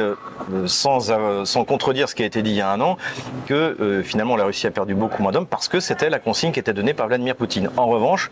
sans, 0.66 1.12
sans 1.46 1.66
contredire 1.66 2.10
ce 2.10 2.16
qui 2.16 2.24
a 2.24 2.26
été 2.26 2.42
dit 2.42 2.52
il 2.52 2.58
y 2.58 2.62
a 2.62 2.72
un 2.72 2.82
an, 2.82 2.98
que 3.46 3.78
euh, 3.80 4.04
finalement 4.04 4.36
la 4.36 4.46
Russie 4.46 4.68
a 4.68 4.72
perdu 4.72 4.96
beaucoup 4.96 5.22
moins 5.22 5.32
d'hommes 5.32 5.48
parce 5.48 5.68
que 5.68 5.80
c'était 5.80 6.10
la 6.10 6.20
consigne 6.20 6.52
qui 6.52 6.60
était 6.60 6.74
donnée 6.74 6.94
par 6.94 7.08
Vladimir 7.08 7.36
Poutine. 7.36 7.70
En 7.78 7.88
revanche, 7.88 8.32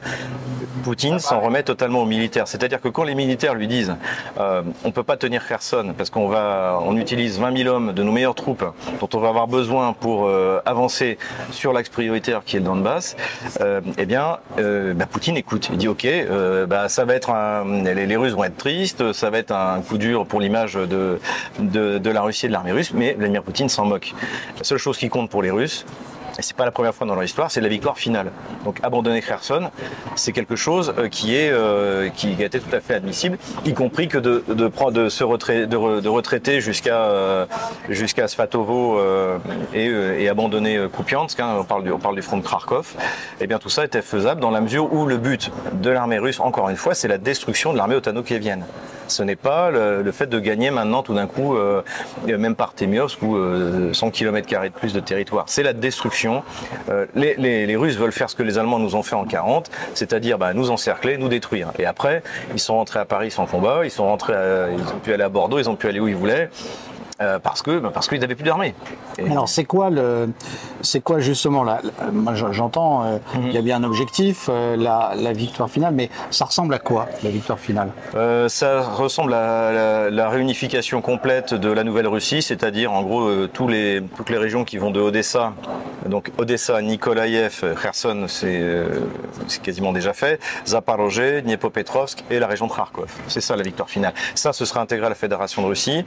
Poutine 0.84 1.20
s'en 1.20 1.40
remet 1.40 1.64
totalement 1.64 2.02
aux 2.02 2.06
militaires. 2.06 2.48
C'est-à-dire 2.48 2.80
que 2.82 2.90
quand 2.90 3.04
les 3.04 3.16
militaires 3.16 3.56
lui 3.56 3.68
disent 3.68 3.96
euh, 4.40 4.62
on 4.84 4.92
peut 4.92 5.04
pas 5.04 5.18
tenir 5.18 5.48
Kherson 5.48 5.94
parce 5.98 6.10
qu'on 6.10 6.28
va, 6.28 6.80
on 6.84 6.96
utilise 6.98 7.40
20 7.40 7.58
000 7.58 7.70
hommes 7.74 7.94
de 7.94 8.04
nos 8.04 8.12
meilleures 8.12 8.36
troupes 8.36 8.66
dont 9.00 9.10
on 9.14 9.20
va 9.20 9.30
avoir 9.30 9.48
besoin 9.48 9.94
pour 9.94 10.28
euh, 10.28 10.62
avancer 10.66 11.18
sur 11.52 11.74
l'axe 11.74 11.90
prioritaire 11.90 12.44
qui 12.46 12.58
est 12.58 12.60
le 12.60 12.66
Donbass, 12.66 13.16
euh, 13.62 13.82
eh 13.98 14.06
bien, 14.06 14.38
euh, 14.60 14.94
bah, 14.94 15.06
Poutine 15.06 15.38
écoute. 15.38 15.70
Il 15.72 15.78
dit 15.78 15.88
ok, 15.88 16.08
bah, 16.68 16.90
ça 16.90 17.06
va 17.06 17.16
être 17.16 17.30
un, 17.30 17.84
les, 17.84 18.06
les, 18.06 18.16
Russes 18.16 18.34
vont 18.34 18.44
être 18.44 18.58
tristes, 18.58 19.14
ça 19.14 19.30
va 19.30 19.40
être 19.40 19.52
un 19.52 19.82
coup 19.82 19.98
dur 19.98 20.26
pour 20.26 20.42
l'image 20.42 20.76
de, 20.76 21.20
de, 21.60 22.05
de 22.06 22.12
la 22.12 22.22
Russie 22.22 22.46
et 22.46 22.50
de 22.50 22.54
l'armée 22.54 22.72
russe, 22.72 22.94
mais 22.94 23.14
Vladimir 23.14 23.44
Poutine 23.44 23.70
s'en 23.70 23.86
moque. 23.86 24.14
La 24.58 24.64
seule 24.64 24.78
chose 24.78 24.98
qui 24.98 25.10
compte 25.10 25.30
pour 25.30 25.42
les 25.42 25.52
Russes, 25.52 25.86
et 26.38 26.42
c'est 26.42 26.56
pas 26.56 26.66
la 26.66 26.72
première 26.72 26.94
fois 26.94 27.08
dans 27.08 27.16
leur 27.16 27.24
histoire, 27.24 27.50
c'est 27.50 27.62
la 27.62 27.70
victoire 27.70 27.98
finale. 27.98 28.32
Donc 28.66 28.80
abandonner 28.84 29.22
Kherson, 29.22 29.70
c'est 30.16 30.34
quelque 30.34 30.56
chose 30.56 30.94
euh, 30.98 31.08
qui 31.08 31.36
est 31.36 31.50
euh, 31.50 32.10
qui 32.10 32.36
été 32.44 32.60
tout 32.60 32.76
à 32.76 32.82
fait 32.82 32.96
admissible, 32.96 33.38
y 33.66 33.74
compris 33.74 34.08
que 34.08 34.18
de 34.18 34.44
de 34.48 34.68
prendre 34.68 34.92
de 34.92 35.10
se 35.10 35.24
retraiter 35.24 36.60
jusqu'à 36.62 36.98
euh, 36.98 37.46
jusqu'à 37.90 38.28
Svatovo 38.28 39.00
et, 39.74 39.86
et, 39.86 40.30
abandonner 40.30 40.88
Kupiansk. 40.94 41.40
Hein, 41.40 41.56
on 41.60 41.64
parle 41.64 41.84
du 41.84 41.92
on 41.92 42.00
parle 42.00 42.16
du 42.16 42.22
front 42.22 42.38
de 42.38 42.46
Kharkov. 42.46 42.96
Et 43.40 43.44
eh 43.46 43.48
bien 43.48 43.58
tout 43.58 43.70
ça 43.70 43.86
était 43.86 44.02
faisable 44.02 44.42
dans 44.42 44.52
la 44.52 44.62
mesure 44.62 44.94
où 44.94 45.06
le 45.06 45.18
but 45.18 45.52
de 45.74 45.90
l'armée 45.90 46.20
russe, 46.20 46.40
encore 46.40 46.70
une 46.70 46.76
fois, 46.76 46.94
c'est 46.94 47.08
la 47.08 47.18
destruction 47.18 47.72
de 47.72 47.78
l'armée 47.78 47.96
otano-kievienne. 47.96 48.66
Ce 49.08 49.24
n'est 49.24 49.36
pas 49.36 49.72
le, 49.72 50.12
fait 50.12 50.28
de 50.28 50.40
gagner 50.40 50.72
maintenant 50.72 51.04
tout 51.04 51.14
d'un 51.14 51.28
coup, 51.28 51.56
même 52.26 52.56
par 52.56 52.74
Temiosk 52.74 53.22
ou 53.22 53.38
100 53.94 54.12
km 54.12 54.48
de 54.64 54.70
plus 54.70 54.94
de 54.94 55.00
territoire. 55.00 55.46
C'est 55.48 55.64
la 55.64 55.74
destruction. 55.74 56.44
Euh, 56.90 57.06
les, 57.16 57.76
Russes 57.76 57.98
veulent 57.98 58.12
faire 58.12 58.30
ce 58.30 58.36
que 58.36 58.44
les 58.44 58.58
Allemands 58.58 58.80
nous 58.80 58.96
ont 58.96 59.04
fait 59.04 59.16
en 59.16 59.26
40, 59.26 59.70
c'est-à-dire 59.94 60.38
bah, 60.38 60.54
nous 60.54 60.72
encercler, 60.72 61.18
nous 61.18 61.28
détruire. 61.28 61.72
Et 61.80 61.86
après, 61.86 62.24
ils 62.54 62.60
sont 62.60 62.76
rentrés 62.76 63.00
à 63.00 63.06
Paris 63.06 63.32
sans 63.32 63.46
combat, 63.46 63.82
ils 63.84 63.92
sont 63.92 64.06
rentrés, 64.06 64.34
ils 64.34 64.94
ont 64.94 65.00
pu 65.04 65.14
aller 65.14 65.24
à 65.24 65.30
Bordeaux, 65.30 65.60
ils 65.60 65.70
ont 65.70 65.76
pu 65.76 65.88
aller 65.88 66.00
où 66.00 66.08
ils 66.08 66.16
voulaient. 66.16 66.50
Euh, 67.22 67.40
parce 67.40 67.62
que 67.62 67.80
bah, 67.80 67.92
parce 67.94 68.10
qu'ils 68.10 68.20
n'avaient 68.20 68.36
plus 68.36 68.44
d'armée. 68.44 68.76
Alors 69.32 69.48
c'est 69.48 69.64
quoi 69.64 69.90
le 69.90 70.28
c'est 70.82 71.00
quoi 71.00 71.20
justement 71.20 71.64
là 71.64 71.80
j'entends 72.52 73.06
euh, 73.06 73.18
mhm. 73.36 73.48
il 73.48 73.54
y 73.54 73.58
a 73.58 73.62
bien 73.62 73.78
un 73.78 73.86
objectif 73.86 74.50
euh, 74.50 74.76
la, 74.76 75.14
la, 75.16 75.32
victoire 75.32 75.70
finale, 75.70 75.94
mais 75.94 76.10
ça 76.30 76.44
ressemble 76.44 76.74
à 76.74 76.80
quoi 76.80 77.08
la 77.24 77.30
victoire 77.30 77.58
finale? 77.58 77.92
Ça 78.50 78.82
ressemble 78.82 79.34
à 79.34 80.10
la, 80.10 80.30
réunification 80.30 81.02
complète 81.02 81.54
de 81.54 81.72
la 81.72 81.86
nouvelle 81.86 82.08
Russie, 82.08 82.42
c'est-à-dire 82.42 82.92
en 82.92 83.02
gros 83.04 83.48
tous 83.48 83.70
les 83.70 84.04
toutes 84.18 84.30
les 84.30 84.38
régions 84.38 84.66
qui 84.66 84.78
vont 84.78 84.92
de 84.92 85.00
Odessa, 85.00 85.54
donc 86.08 86.32
Odessa, 86.38 86.82
Nikolaïev, 86.82 87.76
Kherson, 87.82 88.26
c'est 88.28 88.62
c'est 89.48 89.62
quasiment 89.62 89.94
déjà 89.94 90.12
fait, 90.12 90.42
Zaporozhye, 90.68 91.44
Dniepopetrovsk 91.44 92.26
et 92.30 92.40
la 92.40 92.48
région 92.48 92.68
de 92.68 92.74
Kharkov. 92.74 93.10
C'est 93.30 93.42
ça 93.42 93.56
la 93.56 93.64
victoire 93.64 93.90
finale. 93.90 94.14
Ça 94.34 94.52
ce 94.52 94.66
sera 94.66 94.82
intégré 94.82 95.06
à 95.06 95.10
la 95.10 95.16
Fédération 95.16 95.62
de 95.62 95.68
Russie. 95.68 96.04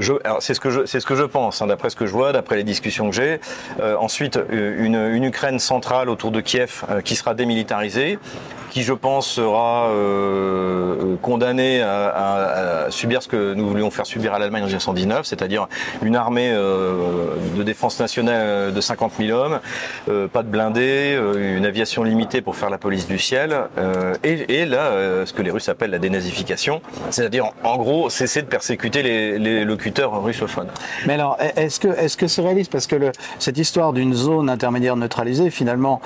Je, 0.00 0.12
c'est 0.40 0.54
ce 0.54 0.60
que 0.60 0.70
je 0.70 0.86
c'est 0.86 1.00
ce 1.00 1.06
que 1.06 1.14
je 1.14 1.22
pense, 1.22 1.62
hein, 1.62 1.66
d'après 1.66 1.90
ce 1.90 1.96
que 1.96 2.06
je 2.06 2.12
vois, 2.12 2.32
d'après 2.32 2.56
les 2.56 2.64
discussions 2.64 3.10
que 3.10 3.16
j'ai. 3.16 3.40
Euh, 3.80 3.96
ensuite, 3.96 4.36
euh, 4.36 4.84
une, 4.84 5.24
Ukraine 5.24 5.58
centrale 5.58 6.08
autour 6.10 6.30
de 6.30 6.40
Kiev 6.40 6.84
euh, 6.90 7.00
qui 7.00 7.16
sera 7.16 7.34
démilitarisée 7.34 8.18
qui 8.74 8.82
je 8.82 8.92
pense 8.92 9.28
sera 9.28 9.88
euh, 9.90 11.14
condamné 11.22 11.80
à, 11.80 12.86
subir 12.90 13.22
ce 13.22 13.28
que 13.28 13.54
nous 13.54 13.68
voulions 13.68 13.88
faire 13.90 14.04
subir 14.04 14.34
à 14.34 14.40
l'Allemagne 14.40 14.64
en 14.64 14.66
1919, 14.66 15.24
c'est-à-dire 15.24 15.68
une 16.02 16.16
armée 16.16 16.50
euh, 16.50 17.36
de 17.56 17.62
défense 17.62 18.00
nationale 18.00 18.74
de 18.74 18.80
50 18.80 19.12
000 19.16 19.38
hommes, 19.38 19.60
euh, 20.08 20.26
pas 20.26 20.42
de 20.42 20.48
blindés, 20.48 21.16
une 21.36 21.64
aviation 21.64 22.02
limitée 22.02 22.42
pour 22.42 22.56
faire 22.56 22.68
la 22.68 22.78
police 22.78 23.06
du 23.06 23.16
ciel, 23.16 23.56
et, 24.24 24.66
là, 24.66 24.90
ce 25.24 25.32
que 25.32 25.42
les 25.42 25.52
Russes 25.52 25.68
appellent 25.68 25.92
la 25.92 26.00
dénazification, 26.00 26.82
c'est-à-dire 27.10 27.52
en 27.62 27.76
gros 27.76 28.10
cesser 28.10 28.42
de 28.42 28.48
persécuter 28.48 29.04
les, 29.04 29.64
locuteurs 29.64 30.20
russophones. 30.20 30.68
Mais 31.06 31.14
alors, 31.14 31.38
est-ce 31.56 31.78
que 31.78 31.88
est-ce 31.88 32.16
que 32.16 32.26
c'est 32.26 32.42
réaliste? 32.42 32.72
Parce 32.72 32.88
que 32.88 32.96
cette 33.38 33.56
histoire 33.56 33.92
d'une 33.92 34.14
zone 34.14 34.50
intermédiaire 34.50 34.96
neutralisée, 34.96 35.50
finalement, 35.50 36.00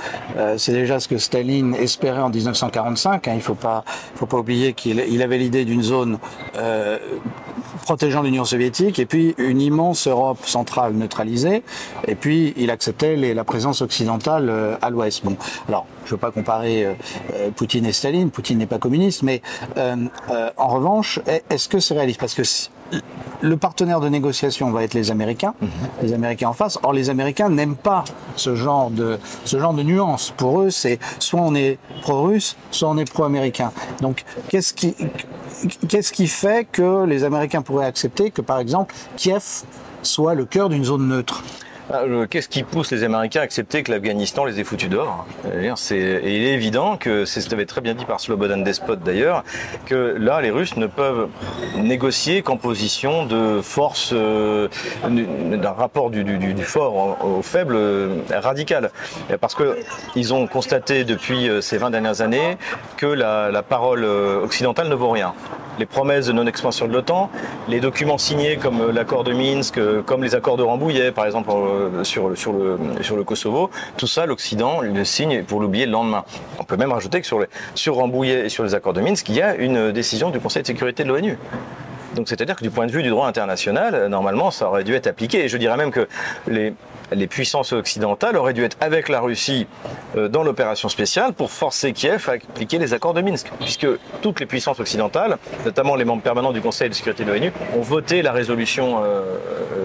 c'est 0.58 0.72
déjà 0.72 1.00
ce 1.00 1.08
que 1.08 1.16
Staline 1.16 1.74
espérait 1.74 2.20
en 2.20 2.28
19 2.28 2.57
1945. 2.66 3.28
Hein, 3.28 3.32
il 3.32 3.36
ne 3.36 3.42
faut 3.42 3.54
pas, 3.54 3.84
faut 4.14 4.26
pas 4.26 4.38
oublier 4.38 4.72
qu'il 4.72 5.22
avait 5.22 5.38
l'idée 5.38 5.64
d'une 5.64 5.82
zone 5.82 6.18
euh, 6.56 6.98
protégeant 7.82 8.22
l'Union 8.22 8.44
soviétique 8.44 8.98
et 8.98 9.06
puis 9.06 9.34
une 9.38 9.60
immense 9.60 10.06
Europe 10.06 10.44
centrale 10.44 10.94
neutralisée. 10.94 11.62
Et 12.06 12.14
puis 12.14 12.54
il 12.56 12.70
acceptait 12.70 13.16
la 13.16 13.44
présence 13.44 13.82
occidentale 13.82 14.48
euh, 14.50 14.76
à 14.82 14.90
l'ouest. 14.90 15.24
Bon, 15.24 15.36
alors 15.68 15.86
je 16.04 16.08
ne 16.08 16.10
veux 16.12 16.20
pas 16.20 16.30
comparer 16.30 16.84
euh, 16.84 16.94
Poutine 17.54 17.86
et 17.86 17.92
Staline. 17.92 18.30
Poutine 18.30 18.58
n'est 18.58 18.66
pas 18.66 18.78
communiste, 18.78 19.22
mais 19.22 19.42
en 19.76 20.68
revanche, 20.68 21.20
est-ce 21.50 21.68
que 21.68 21.80
c'est 21.80 21.94
réaliste? 21.94 22.20
Parce 22.20 22.34
que 22.34 22.42
le 23.40 23.56
partenaire 23.56 24.00
de 24.00 24.08
négociation 24.08 24.70
va 24.70 24.82
être 24.82 24.94
les 24.94 25.10
Américains, 25.10 25.54
mhm. 25.60 25.68
les 26.02 26.12
Américains 26.12 26.48
en 26.48 26.52
face. 26.52 26.78
Or, 26.82 26.92
les 26.92 27.10
Américains 27.10 27.48
n'aiment 27.48 27.76
pas 27.76 28.04
ce 28.36 28.54
genre 28.54 28.90
de 28.90 29.18
ce 29.44 29.58
genre 29.58 29.74
de 29.74 29.82
nuance. 29.82 30.32
Pour 30.36 30.60
eux, 30.60 30.70
c'est 30.70 30.98
soit 31.18 31.40
on 31.40 31.54
est 31.54 31.78
pro-russe, 32.02 32.56
soit 32.70 32.88
on 32.88 32.96
est 32.98 33.10
pro-américain. 33.10 33.72
Donc, 34.00 34.24
qu'est-ce 34.48 34.74
qui 34.74 34.94
qu'est-ce 35.88 36.12
qui 36.12 36.26
fait 36.26 36.66
que 36.70 37.04
les 37.04 37.24
Américains 37.24 37.62
pourraient 37.62 37.86
accepter 37.86 38.30
que, 38.30 38.42
par 38.42 38.58
exemple, 38.58 38.94
Kiev 39.16 39.64
soit 40.02 40.34
le 40.34 40.44
cœur 40.44 40.68
d'une 40.68 40.84
zone 40.84 41.08
neutre? 41.08 41.42
Qu'est-ce 42.30 42.48
qui 42.48 42.64
pousse 42.64 42.90
les 42.92 43.02
Américains 43.02 43.40
à 43.40 43.44
accepter 43.44 43.82
que 43.82 43.90
l'Afghanistan 43.90 44.44
les 44.44 44.60
ait 44.60 44.64
foutus 44.64 44.90
dehors 44.90 45.26
c'est, 45.76 45.96
Et 45.96 46.36
il 46.36 46.42
est 46.42 46.52
évident 46.52 46.96
que, 46.98 47.24
c'était 47.24 47.64
très 47.64 47.80
bien 47.80 47.94
dit 47.94 48.04
par 48.04 48.20
Slobodan 48.20 48.58
Despot 48.58 48.96
d'ailleurs, 48.96 49.42
que 49.86 50.16
là, 50.18 50.40
les 50.42 50.50
Russes 50.50 50.76
ne 50.76 50.86
peuvent 50.86 51.28
négocier 51.76 52.42
qu'en 52.42 52.58
position 52.58 53.24
de 53.24 53.60
force, 53.62 54.10
euh, 54.12 54.68
d'un 55.04 55.72
rapport 55.72 56.10
du, 56.10 56.24
fort 56.62 57.24
au, 57.24 57.42
faible 57.42 57.74
euh, 57.76 58.16
radical. 58.30 58.90
Parce 59.40 59.56
qu'ils 59.56 60.34
ont 60.34 60.46
constaté 60.46 61.04
depuis 61.04 61.48
euh, 61.48 61.60
ces 61.62 61.78
20 61.78 61.90
dernières 61.90 62.20
années 62.20 62.58
que 62.96 63.06
la 63.06 63.62
parole 63.62 64.04
occidentale 64.04 64.88
ne 64.88 64.94
vaut 64.94 65.10
rien 65.10 65.32
les 65.78 65.86
promesses 65.86 66.26
de 66.26 66.32
non-expansion 66.32 66.86
de 66.86 66.92
l'OTAN, 66.92 67.30
les 67.68 67.80
documents 67.80 68.18
signés 68.18 68.56
comme 68.56 68.80
euh, 68.80 68.92
l'accord 68.92 69.24
de 69.24 69.32
Minsk, 69.32 69.78
euh, 69.78 70.02
comme 70.02 70.22
les 70.22 70.34
accords 70.34 70.56
de 70.56 70.62
Rambouillet, 70.62 71.12
par 71.12 71.26
exemple, 71.26 71.50
euh, 71.50 72.04
sur, 72.04 72.28
le 72.28 73.24
Kosovo, 73.24 73.70
tout 73.96 74.06
ça, 74.06 74.26
l'Occident 74.26 74.80
le 74.80 75.04
signe 75.04 75.44
pour 75.44 75.60
l'oublier 75.60 75.86
le 75.86 75.92
lendemain. 75.92 76.24
On 76.58 76.64
peut 76.64 76.76
même 76.76 76.92
rajouter 76.92 77.20
que 77.20 77.26
sur, 77.26 77.40
les, 77.40 77.46
sur 77.74 77.96
Rambouillet 77.96 78.46
et 78.46 78.48
sur 78.48 78.64
les 78.64 78.74
accords 78.74 78.92
de 78.92 79.00
Minsk, 79.00 79.28
il 79.28 79.36
y 79.36 79.42
a 79.42 79.54
une 79.54 79.92
décision 79.92 80.30
du 80.30 80.40
Conseil 80.40 80.62
de 80.62 80.66
sécurité 80.66 81.04
de 81.04 81.08
l'ONU. 81.08 81.38
Donc 82.14 82.28
c'est-à-dire 82.28 82.56
que 82.56 82.62
du 82.62 82.70
point 82.70 82.86
de 82.86 82.92
vue 82.92 83.02
du 83.02 83.10
droit 83.10 83.28
international, 83.28 84.08
normalement, 84.08 84.50
ça 84.50 84.68
aurait 84.68 84.84
dû 84.84 84.94
être 84.94 85.06
appliqué. 85.06 85.44
Et 85.44 85.48
je 85.48 85.56
dirais 85.56 85.76
même 85.76 85.90
que 85.90 86.08
les, 86.48 86.72
les 87.12 87.26
puissances 87.26 87.72
occidentales 87.72 88.36
auraient 88.36 88.52
dû 88.52 88.64
être 88.64 88.76
avec 88.80 89.08
la 89.08 89.20
Russie 89.20 89.66
euh, 90.16 90.28
dans 90.28 90.42
l'opération 90.42 90.88
spéciale 90.88 91.32
pour 91.32 91.50
forcer 91.50 91.92
Kiev 91.92 92.28
à 92.28 92.32
appliquer 92.32 92.78
les 92.78 92.94
accords 92.94 93.14
de 93.14 93.22
Minsk, 93.22 93.50
puisque 93.60 93.86
toutes 94.22 94.40
les 94.40 94.46
puissances 94.46 94.80
occidentales, 94.80 95.38
notamment 95.64 95.96
les 95.96 96.04
membres 96.04 96.22
permanents 96.22 96.52
du 96.52 96.60
Conseil 96.60 96.88
de 96.88 96.94
sécurité 96.94 97.24
de 97.24 97.32
l'ONU, 97.32 97.52
ont 97.76 97.80
voté 97.80 98.22
la 98.22 98.32
résolution 98.32 98.98
euh, 98.98 99.22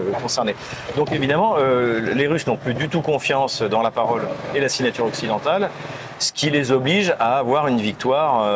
euh, 0.07 0.11
concernée. 0.21 0.55
Donc 0.95 1.11
évidemment, 1.11 1.55
les 1.57 2.27
Russes 2.27 2.47
n'ont 2.47 2.57
plus 2.57 2.73
du 2.73 2.87
tout 2.87 3.01
confiance 3.01 3.61
dans 3.61 3.81
la 3.81 3.91
parole 3.91 4.21
et 4.53 4.59
la 4.59 4.69
signature 4.69 5.05
occidentale 5.05 5.69
ce 6.19 6.31
qui 6.31 6.49
les 6.49 6.71
oblige 6.71 7.13
à 7.19 7.39
avoir 7.39 7.67
une 7.67 7.81
victoire, 7.81 8.47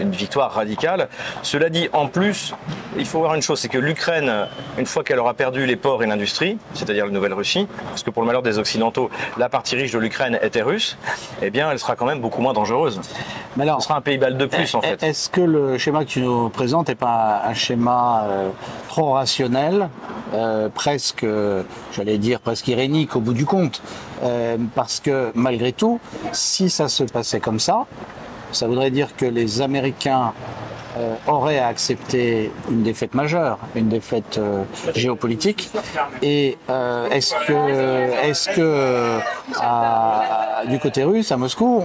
une 0.00 0.10
victoire 0.10 0.52
radicale. 0.52 1.08
Cela 1.42 1.70
dit, 1.70 1.88
en 1.92 2.06
plus, 2.06 2.54
il 2.98 3.06
faut 3.06 3.18
voir 3.18 3.34
une 3.34 3.42
chose, 3.42 3.60
c'est 3.60 3.68
que 3.68 3.78
l'Ukraine, 3.78 4.48
une 4.78 4.86
fois 4.86 5.04
qu'elle 5.04 5.18
aura 5.18 5.34
perdu 5.34 5.66
les 5.66 5.76
ports 5.76 6.02
et 6.02 6.06
l'industrie, 6.06 6.58
c'est-à-dire 6.74 7.06
la 7.06 7.12
Nouvelle-Russie, 7.12 7.66
parce 7.88 8.02
que 8.02 8.10
pour 8.10 8.22
le 8.22 8.26
malheur 8.26 8.42
des 8.42 8.58
Occidentaux, 8.58 9.10
la 9.36 9.48
partie 9.48 9.76
riche 9.76 9.92
de 9.92 9.98
l'Ukraine 9.98 10.38
était 10.42 10.62
russe, 10.62 10.96
eh 11.42 11.50
bien, 11.50 11.70
elle 11.70 11.78
sera 11.78 11.96
quand 11.96 12.06
même 12.06 12.20
beaucoup 12.20 12.42
moins 12.42 12.52
dangereuse. 12.52 13.00
Mais 13.56 13.62
alors, 13.62 13.80
Ce 13.80 13.88
sera 13.88 13.98
un 13.98 14.00
pays 14.00 14.18
balle 14.18 14.36
de 14.36 14.46
plus, 14.46 14.74
en 14.74 14.82
fait. 14.82 15.02
Est-ce 15.02 15.28
que 15.28 15.40
le 15.40 15.78
schéma 15.78 16.04
que 16.04 16.10
tu 16.10 16.20
nous 16.20 16.48
présentes 16.48 16.88
n'est 16.88 16.94
pas 16.94 17.42
un 17.46 17.54
schéma 17.54 18.24
euh, 18.28 18.50
trop 18.88 19.12
rationnel, 19.12 19.88
euh, 20.34 20.68
presque, 20.68 21.26
j'allais 21.92 22.18
dire, 22.18 22.40
presque 22.40 22.68
irénique 22.68 23.16
au 23.16 23.20
bout 23.20 23.34
du 23.34 23.46
compte 23.46 23.82
euh, 24.22 24.56
Parce 24.74 25.00
que, 25.00 25.30
malgré 25.34 25.72
tout, 25.72 26.00
si 26.32 26.70
ça 26.70 26.88
se 26.88 27.04
passait 27.04 27.40
comme 27.40 27.60
ça, 27.60 27.86
ça 28.52 28.66
voudrait 28.66 28.90
dire 28.90 29.14
que 29.16 29.26
les 29.26 29.60
Américains 29.60 30.32
euh, 30.98 31.14
aurait 31.28 31.58
à 31.58 31.68
accepter 31.68 32.50
une 32.68 32.82
défaite 32.82 33.14
majeure, 33.14 33.58
une 33.76 33.88
défaite 33.88 34.38
euh, 34.38 34.64
géopolitique. 34.96 35.70
Et 36.22 36.58
euh, 36.70 37.08
est-ce 37.10 37.34
que, 37.46 38.26
est-ce 38.26 38.48
que 38.48 39.18
du 40.68 40.80
côté 40.80 41.04
russe, 41.04 41.30
à 41.30 41.36
Moscou, 41.36 41.84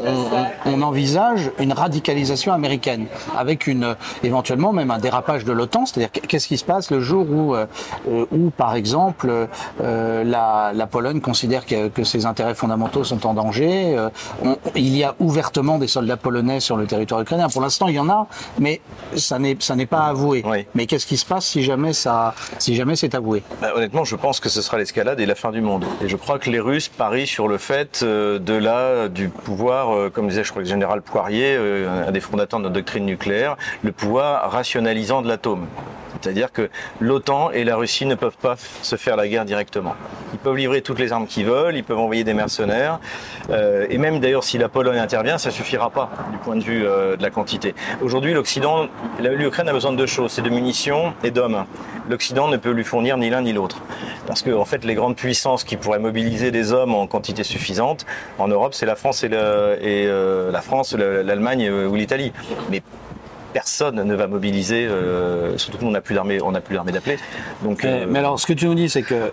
on, 0.65 0.81
envisage 0.81 1.51
une 1.59 1.73
radicalisation 1.73 2.53
américaine 2.53 3.05
avec 3.37 3.67
une 3.67 3.95
éventuellement 4.23 4.73
même 4.73 4.89
un 4.89 4.97
dérapage 4.97 5.45
de 5.45 5.51
l'OTAN, 5.53 5.85
c'est-à-dire 5.85 6.11
qu'est-ce 6.11 6.47
qui 6.47 6.57
se 6.57 6.65
passe 6.65 6.89
le 6.89 6.99
jour 6.99 7.25
où, 7.29 7.55
où 8.07 8.49
par 8.49 8.75
exemple, 8.75 9.47
la, 9.79 10.71
la, 10.73 10.87
Pologne 10.87 11.21
considère 11.21 11.65
que, 11.65 12.03
ses 12.03 12.25
intérêts 12.25 12.55
fondamentaux 12.55 13.03
sont 13.03 13.25
en 13.25 13.33
danger. 13.33 13.95
il 14.75 14.97
y 14.97 15.03
a 15.03 15.15
ouvertement 15.19 15.77
des 15.77 15.87
soldats 15.87 16.17
polonais 16.17 16.59
sur 16.59 16.75
le 16.75 16.85
territoire 16.85 17.21
ukrainien? 17.21 17.47
Pour 17.47 17.61
l'instant, 17.61 17.87
il 17.87 17.95
y 17.95 17.99
en 17.99 18.09
a, 18.09 18.27
mais 18.59 18.81
ça 19.15 19.39
n'est 19.39 19.57
ça 19.59 19.75
n'est 19.75 19.85
pas 19.85 20.05
avoué. 20.05 20.43
Mais 20.75 20.85
qu'est-ce 20.85 21.05
qui 21.05 21.17
se 21.17 21.25
passe 21.25 21.45
si 21.45 21.63
jamais 21.63 21.93
ça 21.93 22.33
si 22.59 22.75
jamais 22.75 22.95
c'est 22.95 23.15
avoué? 23.15 23.43
Bah, 23.61 23.71
Honnêtement, 23.75 24.03
je 24.03 24.15
pense 24.15 24.39
que 24.39 24.49
ce 24.49 24.61
sera 24.61 24.77
l'escalade 24.77 25.19
et 25.19 25.25
la 25.25 25.35
fin 25.35 25.51
du 25.51 25.61
monde. 25.61 25.85
Et 26.03 26.09
je 26.09 26.15
crois 26.15 26.39
que 26.39 26.49
les 26.49 26.59
Russes 26.59 26.89
parient 26.89 27.27
sur 27.27 27.47
le 27.47 27.57
fait 27.57 28.01
euh, 28.03 28.39
de 28.39 28.53
là 28.53 29.07
du 29.07 29.29
pouvoir, 29.29 29.95
euh, 29.95 30.09
comme 30.09 30.27
disait 30.27 30.43
je 30.43 30.51
crois 30.51 30.61
le 30.61 30.67
général 30.67 31.01
Poirier, 31.01 31.55
euh, 31.57 32.07
un 32.07 32.11
des 32.11 32.19
fondateurs 32.19 32.59
de 32.59 32.63
notre 32.63 32.75
doctrine 32.75 33.05
nucléaire, 33.05 33.57
le 33.81 33.91
pouvoir 33.91 34.51
rationalisant 34.51 35.21
de 35.21 35.27
l'atome. 35.27 35.67
C'est-à-dire 36.23 36.53
que 36.53 36.69
l'OTAN 37.01 37.51
et 37.51 37.65
la 37.65 37.75
Russie 37.75 38.05
ne 38.05 38.15
peuvent 38.15 38.37
pas 38.41 38.55
se 38.81 38.95
faire 38.95 39.17
la 39.17 39.27
guerre 39.27 39.43
directement. 39.43 39.93
Ils 40.31 40.39
peuvent 40.39 40.55
livrer 40.55 40.81
toutes 40.81 40.99
les 40.99 41.11
armes 41.11 41.27
qu'ils 41.27 41.45
veulent, 41.45 41.75
ils 41.75 41.83
peuvent 41.83 41.99
envoyer 41.99 42.23
des 42.23 42.33
mercenaires, 42.33 42.99
euh, 43.49 43.85
et 43.89 43.97
même 43.97 44.21
d'ailleurs 44.21 44.45
si 44.45 44.57
la 44.57 44.69
Pologne 44.69 44.99
intervient, 44.99 45.37
ça 45.37 45.51
suffira 45.51 45.89
pas 45.89 46.09
du 46.31 46.37
point 46.37 46.55
de 46.55 46.63
vue 46.63 46.85
euh, 46.85 47.17
de 47.17 47.21
la 47.21 47.29
quantité. 47.29 47.75
Aujourd'hui, 48.01 48.33
l'Occident, 48.33 48.87
l'Ukraine 49.19 49.67
a 49.67 49.73
besoin 49.73 49.91
de 49.91 49.97
deux 49.97 50.05
choses, 50.05 50.31
c'est 50.31 50.41
de 50.41 50.49
munitions 50.49 51.13
et 51.25 51.31
d'hommes. 51.31 51.65
L'Occident 52.09 52.47
ne 52.47 52.55
peut 52.55 52.71
lui 52.71 52.85
fournir 52.85 53.17
ni 53.17 53.29
l'un 53.29 53.41
ni 53.41 53.51
l'autre, 53.51 53.81
parce 54.25 54.41
que 54.41 54.63
fait, 54.63 54.85
les 54.85 54.95
grandes 54.95 55.17
puissances 55.17 55.65
qui 55.65 55.75
pourraient 55.75 55.99
mobiliser 55.99 56.51
des 56.51 56.71
hommes 56.71 56.95
en 56.95 57.05
quantité 57.05 57.43
suffisante 57.43 58.05
en 58.39 58.47
Europe, 58.47 58.73
c'est 58.73 58.85
la 58.85 58.95
France 58.95 59.25
et, 59.25 59.29
euh, 59.33 60.51
la 60.51 60.61
France, 60.61 60.93
l'Allemagne 60.95 61.69
ou 61.69 61.95
l'Italie. 61.95 62.31
Personne 63.53 64.03
ne 64.03 64.15
va 64.15 64.27
mobiliser, 64.27 64.85
euh, 64.85 65.57
surtout 65.57 65.77
qu'on 65.77 65.91
n'a 65.91 66.01
plus 66.01 66.15
d'armée, 66.15 66.41
on 66.41 66.51
n'a 66.51 66.61
plus 66.61 66.75
d'armée 66.75 66.91
d'appelés. 66.91 67.17
Donc, 67.63 67.85
euh, 67.85 68.05
mais 68.09 68.19
alors, 68.19 68.39
ce 68.39 68.47
que 68.47 68.53
tu 68.53 68.65
nous 68.65 68.75
dis, 68.75 68.89
c'est 68.89 69.03
que 69.03 69.31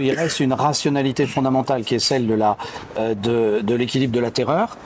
il 0.00 0.12
reste 0.12 0.40
une 0.40 0.54
rationalité 0.54 1.26
fondamentale 1.26 1.84
qui 1.84 1.94
est 1.94 1.98
celle 1.98 2.26
de 2.26 2.34
la 2.34 2.56
euh, 2.98 3.14
de, 3.14 3.60
de 3.62 3.74
l'équilibre 3.74 4.14
de 4.14 4.20
la 4.20 4.30
terreur. 4.30 4.76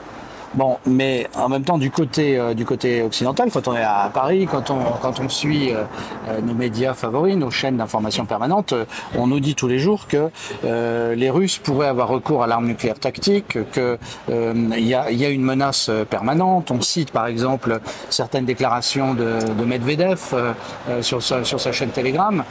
Bon, 0.55 0.77
mais 0.85 1.27
en 1.35 1.49
même 1.49 1.63
temps, 1.63 1.79
du 1.79 1.89
côté, 1.89 2.37
euh, 2.37 2.53
du 2.53 2.63
côté 2.63 3.01
occidental, 3.01 3.49
quand 3.51 3.67
on 3.67 3.75
est 3.75 3.81
à 3.81 4.11
Paris, 4.13 4.47
quand 4.49 4.69
on, 4.69 4.77
quand 5.01 5.19
on 5.19 5.27
suit 5.27 5.71
euh, 5.73 5.83
euh, 6.29 6.41
nos 6.41 6.53
médias 6.53 6.93
favoris, 6.93 7.35
nos 7.35 7.49
chaînes 7.49 7.77
d'information 7.77 8.25
permanentes, 8.25 8.75
on 9.17 9.25
nous 9.25 9.39
dit 9.39 9.55
tous 9.55 9.67
les 9.67 9.79
jours 9.79 10.07
que 10.07 10.29
les 10.63 11.29
Russes 11.29 11.57
pourraient 11.57 11.87
avoir 11.87 12.07
recours 12.07 12.43
à 12.43 12.47
l'arme 12.47 12.67
nucléaire 12.67 12.99
tactique, 12.99 13.57
qu'il 13.71 13.97
y, 14.29 14.93
a, 14.93 15.11
y 15.11 15.25
a 15.25 15.29
une 15.29 15.43
menace 15.43 15.89
permanente. 16.09 16.69
On 16.71 16.81
cite 16.81 17.11
par 17.11 17.27
exemple 17.27 17.79
certaines 18.09 18.45
déclarations 18.45 19.13
de, 19.13 19.39
de 19.57 19.65
Medvedev 19.65 20.19
sur, 21.01 21.21
sa, 21.23 21.43
sur 21.43 21.59
sa 21.59 21.71
chaîne 21.71 21.89
Telegram. 21.89 22.43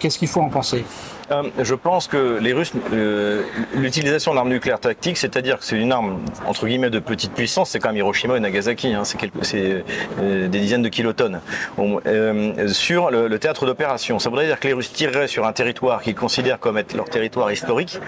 Qu'est-ce 0.00 0.18
qu'il 0.18 0.28
faut 0.28 0.40
en 0.40 0.48
penser? 0.48 0.84
euh, 1.23 1.23
je 1.30 1.74
pense 1.74 2.06
que 2.06 2.38
les 2.40 2.52
Russes, 2.52 2.72
euh, 2.92 3.42
l'utilisation 3.74 4.34
d'armes 4.34 4.50
nucléaires 4.50 4.80
tactiques, 4.80 5.16
c'est-à-dire 5.16 5.58
que 5.58 5.64
c'est 5.64 5.76
une 5.76 5.92
arme 5.92 6.20
entre 6.46 6.66
guillemets 6.66 6.90
de 6.90 6.98
petite 6.98 7.32
puissance, 7.32 7.70
c'est 7.70 7.78
quand 7.78 7.88
même 7.88 7.96
Hiroshima 7.96 8.36
et 8.36 8.40
Nagasaki, 8.40 8.94
hein, 8.94 9.02
c'est 9.04 9.84
euh, 10.20 10.48
des 10.48 10.60
dizaines 10.60 10.82
de 10.82 10.88
kilotonnes 10.88 11.40
sur 12.68 13.10
le, 13.10 13.38
théâtre 13.38 13.66
d'opération. 13.66 14.18
Ça 14.18 14.30
voudrait 14.30 14.46
dire 14.46 14.60
que 14.60 14.68
les 14.68 14.74
Russes 14.74 14.92
tireraient 14.92 15.28
sur 15.28 15.46
un 15.46 15.52
territoire 15.52 16.02
qu'ils 16.02 16.14
considèrent 16.14 16.58
comme 16.58 16.78
être 16.78 16.94
leur 16.94 17.06
territoire 17.06 17.50
historique 17.50 17.98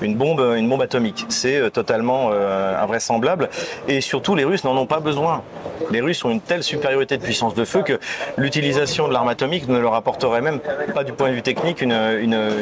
une 0.00 0.16
bombe, 0.16 0.40
une 0.56 0.68
bombe 0.68 0.82
atomique. 0.82 1.24
C'est 1.28 1.70
totalement 1.70 2.32
invraisemblable 2.32 3.48
et 3.88 4.00
surtout 4.00 4.34
les 4.34 4.44
Russes 4.44 4.64
n'en 4.64 4.76
ont 4.76 4.86
pas 4.86 5.00
besoin. 5.00 5.42
Les 5.90 6.00
Russes 6.00 6.24
ont 6.24 6.30
une 6.30 6.40
telle 6.40 6.62
supériorité 6.62 7.16
de 7.16 7.22
puissance 7.22 7.54
de 7.54 7.64
feu 7.64 7.82
que 7.82 7.98
l'utilisation 8.36 9.08
de 9.08 9.12
l'arme 9.12 9.28
atomique 9.28 9.68
ne 9.68 9.78
leur 9.78 9.94
apporterait 9.94 10.40
même 10.40 10.60
pas 10.94 11.04
du 11.04 11.12
point 11.12 11.28
de 11.28 11.34
vue 11.34 11.42
technique 11.42 11.80
une, 11.80 11.92
une 11.92 12.61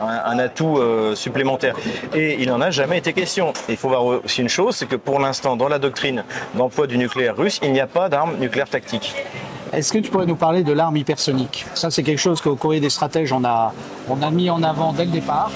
un, 0.00 0.38
atout 0.38 0.78
euh, 0.78 1.14
supplémentaire. 1.14 1.74
Et 2.14 2.42
il 2.42 2.48
n'en 2.48 2.60
a 2.60 2.70
jamais 2.70 2.98
été 2.98 3.12
question. 3.12 3.52
il 3.68 3.76
faut 3.76 3.88
voir 3.88 4.04
aussi 4.04 4.42
une 4.42 4.48
chose, 4.48 4.76
c'est 4.76 4.86
que 4.86 4.96
pour 4.96 5.20
l'instant, 5.20 5.56
dans 5.56 5.68
la 5.68 5.78
doctrine 5.78 6.24
d'emploi 6.54 6.86
du 6.86 6.98
nucléaire 6.98 7.36
russe, 7.36 7.60
il 7.62 7.72
n'y 7.72 7.80
a 7.80 7.86
pas 7.86 8.08
d'arme 8.08 8.36
nucléaire 8.38 8.68
tactique. 8.68 9.14
Est-ce 9.72 9.92
que 9.92 9.98
tu 9.98 10.10
pourrais 10.10 10.26
nous 10.26 10.36
parler 10.36 10.62
de 10.62 10.72
l'arme 10.72 10.96
hypersonique? 10.96 11.66
Ça, 11.74 11.90
c'est 11.90 12.04
quelque 12.04 12.20
chose 12.20 12.40
qu'au 12.40 12.54
courrier 12.54 12.80
des 12.80 12.90
stratèges, 12.90 13.32
on 13.32 13.44
a, 13.44 13.72
on 14.08 14.22
a 14.22 14.30
mis 14.30 14.48
en 14.48 14.62
avant 14.62 14.92
dès 14.92 15.04
le 15.04 15.10
départ. 15.10 15.50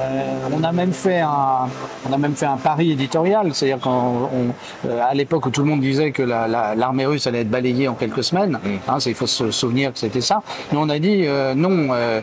Euh, 0.00 0.48
on 0.52 0.64
a 0.64 0.72
même 0.72 0.92
fait 0.92 1.20
un, 1.20 1.68
on 2.08 2.12
a 2.12 2.18
même 2.18 2.34
fait 2.34 2.46
un 2.46 2.56
pari 2.56 2.92
éditorial, 2.92 3.50
c'est-à-dire 3.52 3.78
qu'à 3.80 5.14
l'époque 5.14 5.46
où 5.46 5.50
tout 5.50 5.62
le 5.62 5.68
monde 5.68 5.80
disait 5.80 6.12
que 6.12 6.22
l'armée 6.22 7.06
russe 7.06 7.26
allait 7.26 7.40
être 7.40 7.50
balayée 7.50 7.88
en 7.88 7.94
quelques 7.94 8.24
semaines, 8.24 8.58
mm. 8.62 8.68
hein, 8.88 8.98
il 9.04 9.14
faut 9.14 9.26
se 9.26 9.50
souvenir 9.50 9.92
que 9.92 9.98
c'était 9.98 10.20
ça. 10.20 10.42
Mais 10.72 10.78
on 10.80 10.88
a 10.88 10.98
dit 10.98 11.24
euh, 11.26 11.54
non, 11.54 11.88
euh, 11.92 12.20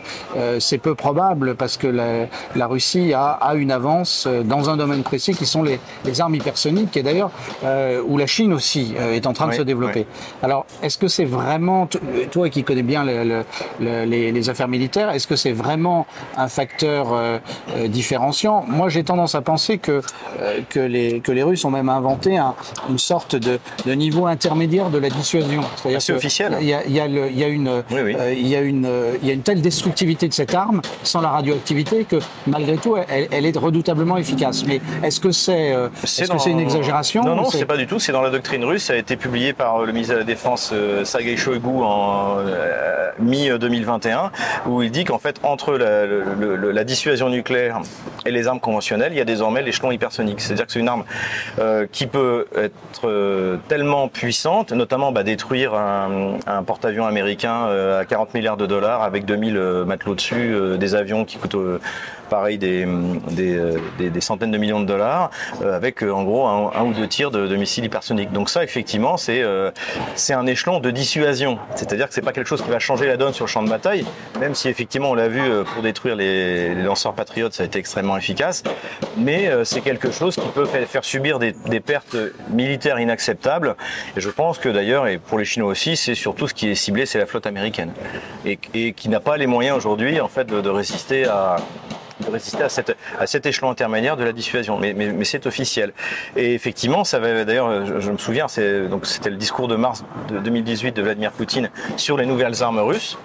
c'est 0.58 0.78
peu 0.78 0.94
probable 0.94 1.54
parce 1.54 1.76
que 1.76 1.86
la, 1.86 2.66
Russie 2.66 3.12
a, 3.14 3.38
une 3.54 3.70
avance 3.70 4.28
dans 4.44 4.68
un 4.68 4.76
domaine 4.76 5.02
précis 5.02 5.34
qui 5.34 5.46
sont 5.46 5.62
les, 5.62 5.80
armes 6.20 6.34
hypersoniques, 6.34 6.96
et 6.96 7.02
d'ailleurs 7.02 7.30
où 8.06 8.18
la 8.18 8.26
Chine 8.26 8.52
aussi 8.52 8.94
est 8.98 9.26
en 9.26 9.32
train 9.32 9.48
de 9.48 9.54
se 9.54 9.62
développer. 9.62 10.06
Alors, 10.42 10.66
est-ce 10.82 10.98
que 10.98 11.08
c'est 11.08 11.24
vraiment, 11.24 11.88
toi 12.30 12.48
qui 12.48 12.64
connais 12.64 12.82
bien 12.82 13.04
les, 13.80 14.48
affaires 14.50 14.68
militaires, 14.68 15.10
est-ce 15.10 15.26
que 15.26 15.36
c'est 15.36 15.52
vraiment 15.52 16.06
un 16.36 16.48
facteur 16.48 17.14
différenciant. 17.88 18.64
Moi, 18.66 18.88
j'ai 18.88 19.04
tendance 19.04 19.34
à 19.34 19.42
penser 19.42 19.78
que 19.78 20.02
que 20.70 20.80
les 20.80 21.20
que 21.20 21.32
les 21.32 21.42
Russes 21.42 21.64
ont 21.64 21.70
même 21.70 21.88
inventé 21.88 22.38
une 22.88 22.98
sorte 22.98 23.36
de, 23.36 23.58
de, 23.86 23.92
niveau 23.92 24.26
intermédiaire 24.26 24.90
de 24.90 24.98
la 24.98 25.10
dissuasion. 25.10 25.62
C'est 25.98 26.12
officiel. 26.12 26.56
Il 26.60 26.66
y 26.66 26.74
a, 26.74 26.84
il 26.84 26.92
y 26.92 27.00
a, 27.00 27.08
le, 27.08 27.28
il 27.30 27.38
y 27.38 27.44
a 27.44 27.48
une 27.48 27.82
il 28.32 28.46
y 28.46 28.56
a 28.56 28.60
une 28.60 28.88
il 29.22 29.28
y 29.28 29.30
a 29.30 29.34
une 29.34 29.42
telle 29.42 29.60
destructivité 29.60 30.28
de 30.28 30.34
cette 30.34 30.54
arme 30.54 30.80
sans 31.02 31.20
la 31.20 31.30
radioactivité 31.30 32.04
que 32.04 32.16
malgré 32.46 32.76
tout, 32.76 32.96
elle, 32.96 33.28
elle 33.30 33.46
est 33.46 33.56
redoutablement 33.56 34.16
efficace. 34.16 34.64
Mais 34.66 34.80
est-ce 35.02 35.20
que 35.20 35.32
c'est 35.32 35.68
est 35.68 35.88
-ce 36.04 36.38
c'est 36.38 36.50
une 36.50 36.60
exagération 36.60 37.22
Non, 37.24 37.36
non, 37.36 37.50
c'est 37.50 37.66
pas 37.66 37.76
du 37.76 37.86
tout. 37.86 37.98
C'est 37.98 38.12
dans 38.12 38.22
la 38.22 38.30
doctrine 38.30 38.64
russe. 38.64 38.84
Ça 38.84 38.94
a 38.94 38.96
été 38.96 39.16
publié 39.16 39.52
par 39.52 39.84
le 39.84 39.92
ministre 39.92 40.14
de 40.14 40.18
la 40.20 40.24
Défense 40.24 40.72
Sergei 41.04 41.36
Shoigu 41.36 41.82
en 41.82 42.38
mi-2021, 43.20 44.30
où 44.66 44.82
il 44.82 44.90
dit 44.90 45.04
qu'en 45.04 45.18
fait, 45.18 45.36
entre 45.42 45.74
la, 45.74 46.06
la, 46.72 46.84
dissuasion 46.84 47.28
nucléaire 47.28 47.57
et 48.26 48.30
les 48.30 48.46
armes 48.46 48.60
conventionnelles, 48.60 49.12
il 49.12 49.18
y 49.18 49.20
a 49.20 49.24
désormais 49.24 49.62
l'échelon 49.62 49.90
hypersonique. 49.90 50.40
C'est-à-dire 50.40 50.66
que 50.66 50.72
c'est 50.72 50.80
une 50.80 50.88
arme 50.88 51.04
euh, 51.58 51.86
qui 51.90 52.06
peut 52.06 52.46
être 52.56 53.04
euh, 53.04 53.56
tellement 53.68 54.08
puissante, 54.08 54.72
notamment 54.72 55.12
bah, 55.12 55.22
détruire 55.22 55.74
un, 55.74 56.62
porte-avions 56.66 57.06
américain 57.06 57.66
euh, 57.66 58.00
à 58.00 58.04
40 58.04 58.34
milliards 58.34 58.56
de 58.56 58.66
dollars 58.66 59.02
avec 59.02 59.24
2000 59.24 59.58
matelots 59.86 60.14
dessus, 60.14 60.54
des 60.78 60.94
avions 60.94 61.24
qui 61.24 61.38
coûtent 61.38 61.56
pareil 62.28 62.58
des, 62.58 62.86
centaines 64.20 64.50
de 64.50 64.58
millions 64.58 64.80
de 64.80 64.86
dollars, 64.86 65.30
avec 65.64 66.02
en 66.02 66.24
gros 66.24 66.46
un, 66.46 66.82
ou 66.84 66.92
deux 66.92 67.06
tirs 67.06 67.30
de, 67.30 67.56
missiles 67.56 67.84
hypersoniques. 67.84 68.32
Donc 68.32 68.50
ça, 68.50 68.62
effectivement, 68.64 69.16
c'est 69.16 69.42
c'est 70.14 70.34
un 70.34 70.46
échelon 70.46 70.80
de 70.80 70.90
dissuasion. 70.90 71.58
C'est-à-dire 71.74 72.08
que 72.08 72.14
c'est 72.14 72.22
pas 72.22 72.32
quelque 72.32 72.46
chose 72.46 72.62
qui 72.62 72.70
va 72.70 72.78
changer 72.78 73.06
la 73.06 73.16
donne 73.16 73.32
sur 73.32 73.46
le 73.46 73.50
champ 73.50 73.62
de 73.62 73.70
bataille, 73.70 74.04
même 74.40 74.54
si 74.54 74.68
effectivement 74.68 75.10
on 75.10 75.14
l'a 75.14 75.28
vu 75.28 75.40
pour 75.72 75.82
détruire 75.82 76.16
les, 76.16 76.74
les, 76.74 76.82
lanceurs 76.82 77.14
patriotes, 77.14 77.37
ça 77.50 77.62
a 77.62 77.66
été 77.66 77.78
extrêmement 77.78 78.16
efficace. 78.16 78.62
Mais 79.16 79.50
c'est 79.64 79.80
quelque 79.80 80.10
chose 80.10 80.36
qui 80.36 80.48
peut 80.48 80.64
faire 80.64 81.04
subir 81.04 81.38
des, 81.38 81.80
pertes 81.80 82.16
militaires 82.50 82.98
inacceptables. 82.98 83.76
Et 84.16 84.20
je 84.20 84.30
pense 84.30 84.58
que 84.58 84.68
d'ailleurs, 84.68 85.06
et 85.06 85.18
pour 85.18 85.38
les 85.38 85.44
Chinois 85.44 85.70
aussi, 85.70 85.96
c'est 85.96 86.14
surtout 86.14 86.48
ce 86.48 86.54
qui 86.54 86.68
est 86.68 86.74
ciblé, 86.74 87.06
c'est 87.06 87.18
la 87.18 87.26
flotte 87.26 87.46
américaine, 87.46 87.92
et, 88.44 88.56
qui 88.92 89.08
n'a 89.08 89.20
pas 89.20 89.36
les 89.36 89.46
moyens 89.46 89.76
aujourd'hui 89.76 90.20
en 90.20 90.28
fait 90.28 90.46
de, 90.46 90.68
résister 90.68 91.26
à 91.26 91.56
de 92.26 92.30
résister 92.30 92.62
à, 92.62 92.68
cette, 92.68 92.96
à 93.18 93.26
cet 93.26 93.46
échelon 93.46 93.70
intermédiaire 93.70 94.16
de 94.16 94.24
la 94.24 94.32
dissuasion. 94.32 94.78
Mais, 94.78 95.24
c'est 95.24 95.46
officiel. 95.46 95.92
Et 96.36 96.54
effectivement, 96.54 97.04
ça 97.04 97.18
va 97.18 97.44
d'ailleurs, 97.44 97.86
je, 97.86 98.10
me 98.10 98.18
souviens, 98.18 98.46
donc 98.90 99.06
c'était 99.06 99.30
le 99.30 99.36
discours 99.36 99.68
de 99.68 99.76
mars 99.76 100.04
de 100.28 100.38
2018 100.38 100.92
de 100.92 101.02
Vladimir 101.02 101.32
Poutine 101.32 101.70
sur 101.96 102.16
les 102.16 102.26
nouvelles 102.26 102.62
armes 102.62 102.80
russes, 102.80 103.18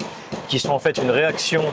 qui 0.47 0.59
sont 0.59 0.71
en 0.71 0.79
fait 0.79 0.97
une 0.97 1.09
réaction 1.09 1.63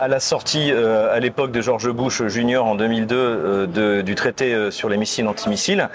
à 0.00 0.08
la 0.08 0.20
sortie 0.20 0.72
euh, 0.72 1.14
à 1.14 1.20
l'époque 1.20 1.52
de 1.52 1.60
George 1.60 1.90
Bush 1.90 2.22
Junior 2.26 2.66
en 2.66 2.74
2002 2.74 3.16
euh, 3.16 4.02
du 4.02 4.14
traité 4.14 4.52
euh, 4.52 4.70
sur 4.70 4.88
les 4.88 4.96
missiles 4.96 5.26
antimissiles. 5.28 5.88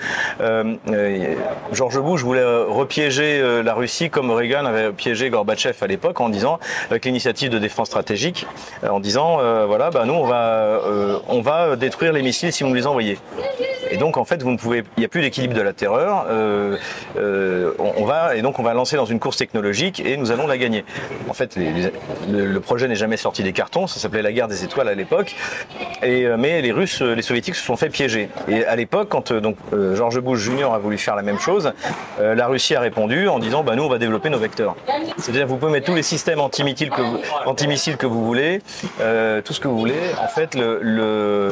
George 1.72 2.00
Bush 2.00 2.24
voulait 2.24 2.46
repiéger 2.46 3.42
la 3.64 3.74
Russie 3.74 4.10
comme 4.10 4.32
Reagan 4.32 4.66
avait 4.66 4.92
piégé 4.92 5.30
Gorbatchev 5.30 5.76
à 5.82 5.88
l'époque 5.88 6.20
en 6.22 6.30
disant 6.30 6.60
avec 6.90 7.06
l'initiative 7.06 7.50
de 7.50 7.60
défense 7.60 7.88
stratégique 7.88 8.48
en 8.88 9.00
disant 9.00 9.38
voilà 9.68 9.90
bah 9.92 10.04
nous 10.06 10.14
on 10.14 10.26
va 10.26 10.82
on 11.28 11.42
va 11.42 11.76
détruire 11.76 12.14
les 12.14 12.22
missiles 12.22 12.52
si 12.52 12.64
vous 12.64 12.70
nous 12.70 12.76
les 12.76 12.88
envoyez. 12.88 13.18
Et 13.92 13.98
donc 13.98 14.18
en 14.18 14.26
fait 14.26 14.42
vous 14.42 14.52
ne 14.52 14.58
pouvez 14.58 14.84
il 14.98 15.02
n'y 15.02 15.06
a 15.06 15.08
plus 15.08 15.22
d'équilibre 15.22 15.54
de 15.54 15.62
la 15.62 15.74
terreur 15.74 16.26
on, 17.18 18.06
va 18.06 18.36
et 18.36 18.42
donc 18.42 18.60
on 18.60 18.64
va 18.64 18.74
lancer 18.74 18.96
dans 18.96 19.06
une 19.06 19.20
course 19.20 19.38
technologique 19.38 20.00
et 20.00 20.18
nous 20.18 20.32
allons 20.32 20.48
la 20.48 20.58
gagner. 20.58 20.84
En 21.30 21.34
fait 21.34 21.58
le 21.58 22.60
projet 22.60 22.88
n'est 22.88 22.96
jamais 22.96 23.18
sorti 23.18 23.44
des 23.44 23.54
cartons 23.54 23.88
ça 23.90 24.00
s'appelait 24.00 24.22
la 24.22 24.32
guerre 24.32 24.48
des 24.48 24.64
étoiles 24.64 24.88
à 24.88 24.96
l'époque. 24.96 25.36
Euh, 26.04 26.36
mais 26.38 26.62
les 26.62 26.72
Russes, 26.72 27.02
les 27.02 27.22
Soviétiques 27.22 27.56
se 27.56 27.66
sont 27.66 27.76
fait 27.76 27.90
piéger. 27.90 28.30
Et 28.48 28.66
à 28.66 28.76
l'époque, 28.76 29.10
quand 29.10 29.32
euh, 29.32 29.42
donc 29.42 29.58
euh, 29.74 29.96
George 29.96 30.20
Bush 30.20 30.40
Jr. 30.40 30.74
a 30.74 30.78
voulu 30.78 30.98
faire 30.98 31.16
la 31.16 31.22
même 31.22 31.40
chose, 31.40 31.74
la 32.20 32.48
Russie 32.48 32.76
a 32.76 32.80
répondu 32.80 33.28
en 33.28 33.40
disant 33.40 33.64
bah 33.64 33.76
nous 33.76 33.84
on 33.84 33.90
va 33.90 33.98
développer 33.98 34.30
nos 34.30 34.40
vecteurs. 34.40 34.76
C'est-à-dire 35.18 35.48
vous 35.48 35.58
pouvez 35.58 35.72
mettre 35.72 35.88
tous 35.88 35.96
les 35.96 36.04
systèmes 36.04 36.40
antimissiles 36.40 36.90
que 36.90 38.06
vous, 38.06 38.26
voulez, 38.26 38.62
euh, 39.02 39.42
tout 39.42 39.54
ce 39.54 39.60
que 39.60 39.68
vous 39.68 39.78
voulez. 39.78 39.94
En 40.22 40.28
fait, 40.28 40.56
nous 40.56 41.52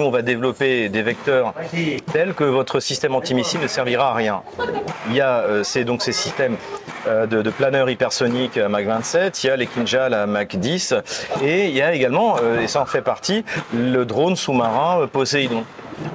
on 0.00 0.10
va 0.10 0.22
développer 0.22 0.88
des 0.88 1.02
vecteurs 1.02 1.54
tels 2.12 2.34
que 2.34 2.44
votre 2.44 2.80
système 2.80 3.14
antimissile 3.14 3.60
ne 3.60 3.66
servira 3.66 4.10
à 4.10 4.14
rien. 4.14 4.42
Il 5.08 5.16
y 5.16 5.20
a 5.20 5.40
euh, 5.40 5.84
donc 5.84 6.02
ces 6.02 6.12
systèmes 6.12 6.54
euh, 6.54 6.83
de, 7.06 7.42
de 7.42 7.50
planeurs 7.50 7.90
hypersoniques 7.90 8.56
à 8.56 8.68
Mach 8.68 8.84
27, 8.84 9.44
il 9.44 9.46
y 9.46 9.50
a 9.50 9.56
les 9.56 9.66
Kinjal 9.66 10.14
à 10.14 10.26
Mach 10.26 10.56
10 10.56 10.94
et 11.42 11.68
il 11.68 11.74
y 11.74 11.82
a 11.82 11.92
également, 11.94 12.36
euh, 12.42 12.60
et 12.60 12.68
ça 12.68 12.80
en 12.80 12.86
fait 12.86 13.02
partie, 13.02 13.44
le 13.74 14.04
drone 14.04 14.36
sous-marin 14.36 15.06
Poséidon 15.12 15.64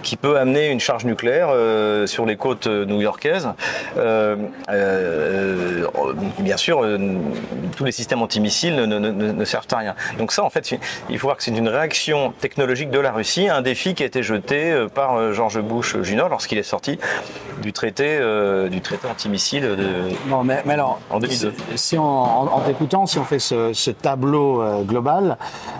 qui 0.04 0.15
peut 0.15 0.38
amener 0.38 0.70
une 0.70 0.80
charge 0.80 1.06
nucléaire 1.06 1.50
euh, 1.52 2.08
sur 2.08 2.26
les 2.26 2.36
côtes 2.36 2.68
new-yorkaises. 2.68 3.50
Euh, 3.98 4.36
euh, 4.70 5.86
bien 6.39 6.58
sûr, 6.58 6.86
tous 7.76 7.86
les 7.86 7.92
systèmes 7.92 8.22
antimissiles 8.22 8.76
ne, 8.76 8.86
ne, 8.86 9.00
ne, 9.00 9.32
ne, 9.32 9.46
servent 9.46 9.68
à 9.72 9.78
rien. 9.78 9.96
Donc 10.18 10.32
ça, 10.32 10.44
en 10.44 10.50
fait, 10.50 10.76
il 11.10 11.18
faut 11.18 11.28
voir 11.28 11.38
que 11.38 11.44
c'est 11.44 11.52
une 11.52 11.68
réaction 11.68 12.34
technologique 12.39 12.89
de 12.89 13.00
la 13.00 13.12
Russie 13.12 13.50
à 13.50 13.58
un 13.58 13.62
défi 13.62 13.94
qui 13.94 14.04
a 14.04 14.06
été 14.06 14.24
jeté 14.24 14.88
par 14.94 15.34
George 15.34 15.60
Bush 15.62 15.96
Jr. 16.02 16.28
lorsqu'il 16.30 16.58
est 16.58 16.63
sorti 16.63 17.00
du 17.62 17.74
traité, 17.74 18.20
du 18.70 18.82
traité 18.82 19.08
antimissile 19.08 19.63
de, 19.63 19.88
non, 20.28 20.44
mais, 20.44 20.62
mais 20.65 20.74
alors, 20.74 21.00
en 21.10 21.20
2002. 21.20 21.54
Si 21.76 21.98
on, 21.98 22.04
en, 22.04 22.48
en 22.48 22.60
t'écoutant, 22.62 23.06
si 23.06 23.20
on 23.20 23.24
fait 23.24 23.39
ce, 23.39 23.74
ce 23.74 23.92
tableau 23.92 24.63
global, 24.84 25.38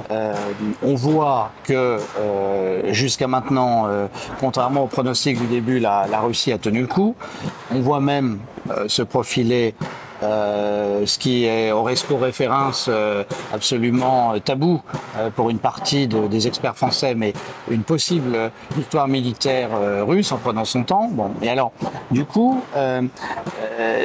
on 0.10 0.96
voit 0.96 1.52
que 1.64 2.00
jusqu'à 2.90 3.28
maintenant, 3.28 3.89
euh, 3.90 4.08
contrairement 4.40 4.84
au 4.84 4.88
pronostic 4.88 5.40
du 5.40 5.48
début, 5.48 5.80
la, 5.80 6.06
Russie 6.22 6.52
a 6.52 6.58
tenu 6.58 6.82
le 6.82 6.88
coup. 6.88 7.16
On 7.74 7.80
voit 7.80 8.00
même 8.00 8.40
euh, 8.72 8.88
se 8.88 9.02
profiler 9.02 9.76
euh, 10.24 11.06
ce 11.06 11.20
qui 11.20 11.46
est 11.46 11.72
au 11.72 11.84
resco 11.84 12.18
référence 12.18 12.88
euh, 12.90 13.24
absolument 13.54 14.34
tabou 14.40 14.82
euh, 15.18 15.30
pour 15.30 15.50
une 15.50 15.60
partie 15.60 16.08
de, 16.08 16.28
des 16.28 16.48
experts 16.48 16.76
français, 16.76 17.16
mais 17.16 17.34
une 17.70 17.84
possible 17.84 18.52
victoire 18.76 19.08
militaire 19.08 19.70
euh, 19.74 20.04
russe 20.04 20.32
en 20.32 20.38
prenant 20.38 20.66
son 20.66 20.84
temps. 20.84 21.10
Bon, 21.12 21.32
et 21.42 21.50
alors, 21.50 21.72
du 22.12 22.26
coup, 22.26 22.62
euh, 22.76 23.02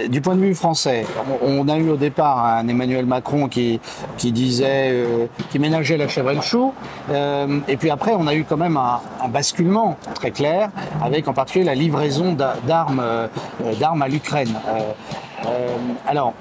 du 0.09 0.21
point 0.21 0.35
de 0.35 0.41
vue 0.41 0.55
français, 0.55 1.05
on, 1.43 1.65
on, 1.65 1.69
a 1.69 1.77
eu 1.77 1.91
au 1.91 1.97
départ 1.97 2.45
un 2.45 2.69
Emmanuel 2.69 3.07
Macron 3.07 3.49
qui, 3.49 3.81
qui 4.17 4.33
disait, 4.33 5.29
qui 5.51 5.59
ménageait 5.59 5.97
la 5.97 6.09
chèvre 6.09 6.31
et 6.31 6.35
le 6.37 6.43
chou, 6.43 6.73
et 7.69 7.77
puis 7.77 7.91
après, 7.91 8.13
on 8.15 8.27
a 8.27 8.35
eu 8.35 8.45
quand 8.45 8.57
même 8.57 8.77
un, 8.77 9.01
un 9.23 9.29
basculement 9.29 9.97
très 10.15 10.31
clair, 10.31 10.71
avec 11.03 11.27
en 11.29 11.33
particulier 11.33 11.65
la 11.65 11.75
livraison 11.75 12.33
d'armes 12.33 13.03
d'armes 13.81 14.03
à 14.03 14.09
l'Ukraine. 14.09 14.55
Euh, 15.47 15.77
alors, 16.07 16.35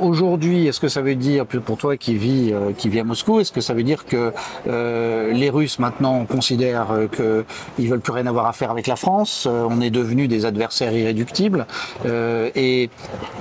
aujourd'hui, 0.00 0.66
est-ce 0.66 0.80
que 0.80 0.88
ça 0.88 1.02
veut 1.02 1.14
dire, 1.14 1.46
pour 1.46 1.76
toi 1.76 1.96
qui 1.96 2.14
vis, 2.16 2.52
euh, 2.52 2.72
qui 2.76 2.88
vit 2.88 3.00
à 3.00 3.04
Moscou, 3.04 3.40
est-ce 3.40 3.52
que 3.52 3.60
ça 3.60 3.74
veut 3.74 3.82
dire 3.82 4.06
que 4.06 4.32
euh, 4.68 5.32
les 5.32 5.50
Russes 5.50 5.78
maintenant 5.78 6.24
considèrent 6.24 6.88
qu'ils 7.14 7.88
veulent 7.88 8.00
plus 8.00 8.12
rien 8.12 8.26
avoir 8.26 8.46
à 8.46 8.52
faire 8.52 8.70
avec 8.70 8.86
la 8.86 8.96
France 8.96 9.46
On 9.46 9.80
est 9.80 9.90
devenus 9.90 10.28
des 10.28 10.44
adversaires 10.44 10.92
irréductibles. 10.92 11.66
et 12.04 12.90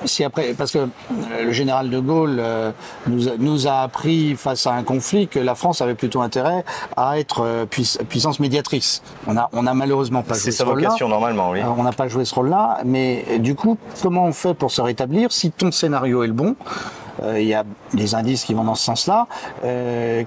si 0.06 0.24
après, 0.24 0.54
parce 0.54 0.72
que 0.72 0.88
le 1.44 1.52
général 1.52 1.90
de 1.90 2.00
Gaulle 2.00 2.42
nous, 3.08 3.28
a, 3.28 3.32
nous 3.38 3.68
a 3.68 3.82
appris 3.82 4.36
face 4.36 4.68
à 4.68 4.74
un 4.74 4.84
conflit 4.84 5.28
que 5.28 5.40
la 5.40 5.56
France 5.56 5.82
avait 5.82 5.96
plutôt 5.96 6.22
intérêt 6.22 6.64
à 6.96 7.20
être 7.20 7.66
puissance 7.70 8.40
médiatrice. 8.40 9.02
On 9.28 9.38
a, 9.38 9.50
on 9.54 9.66
a 9.68 9.74
malheureusement 9.74 10.22
pas 10.22 10.36
joué 10.36 10.52
ce 10.52 10.64
rôle-là. 10.64 10.76
C'est 10.76 10.84
sa 10.84 10.90
vocation 10.90 11.10
normalement, 11.10 11.52
oui. 11.52 11.60
on 11.78 11.84
n'a 11.84 11.92
pas 11.92 12.08
joué 12.08 12.26
ce 12.26 12.36
rôle-là, 12.36 12.80
mais 12.86 13.40
du 13.40 13.56
coup, 13.56 13.78
comment 14.02 14.26
on 14.26 14.34
fait 14.36 14.54
pour 14.54 14.72
se 14.72 14.82
rétablir 14.82 15.32
Si 15.32 15.52
ton 15.52 15.72
scénario 15.72 16.24
est 16.24 16.28
le 16.28 16.34
bon, 16.34 16.56
euh, 17.24 17.40
il 17.40 17.48
y 17.48 17.54
a 17.54 17.64
des 17.94 18.16
indices 18.16 18.44
qui 18.44 18.54
vont 18.54 18.64
dans 18.64 18.76
ce 18.76 18.84
sens-là. 18.84 19.28
Euh, 19.64 20.24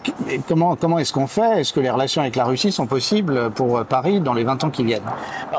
comment 0.48 0.98
est-ce 0.98 1.12
qu'on 1.12 1.26
fait? 1.26 1.60
Est-ce 1.60 1.72
que 1.72 1.80
les 1.80 1.90
relations 1.90 2.22
avec 2.22 2.36
la 2.36 2.44
Russie 2.44 2.72
sont 2.72 2.86
possibles 2.86 3.50
pour 3.50 3.84
Paris 3.84 4.20
dans 4.20 4.32
les 4.32 4.44
20 4.44 4.64
ans 4.64 4.70
qui 4.70 4.84
viennent? 4.84 5.02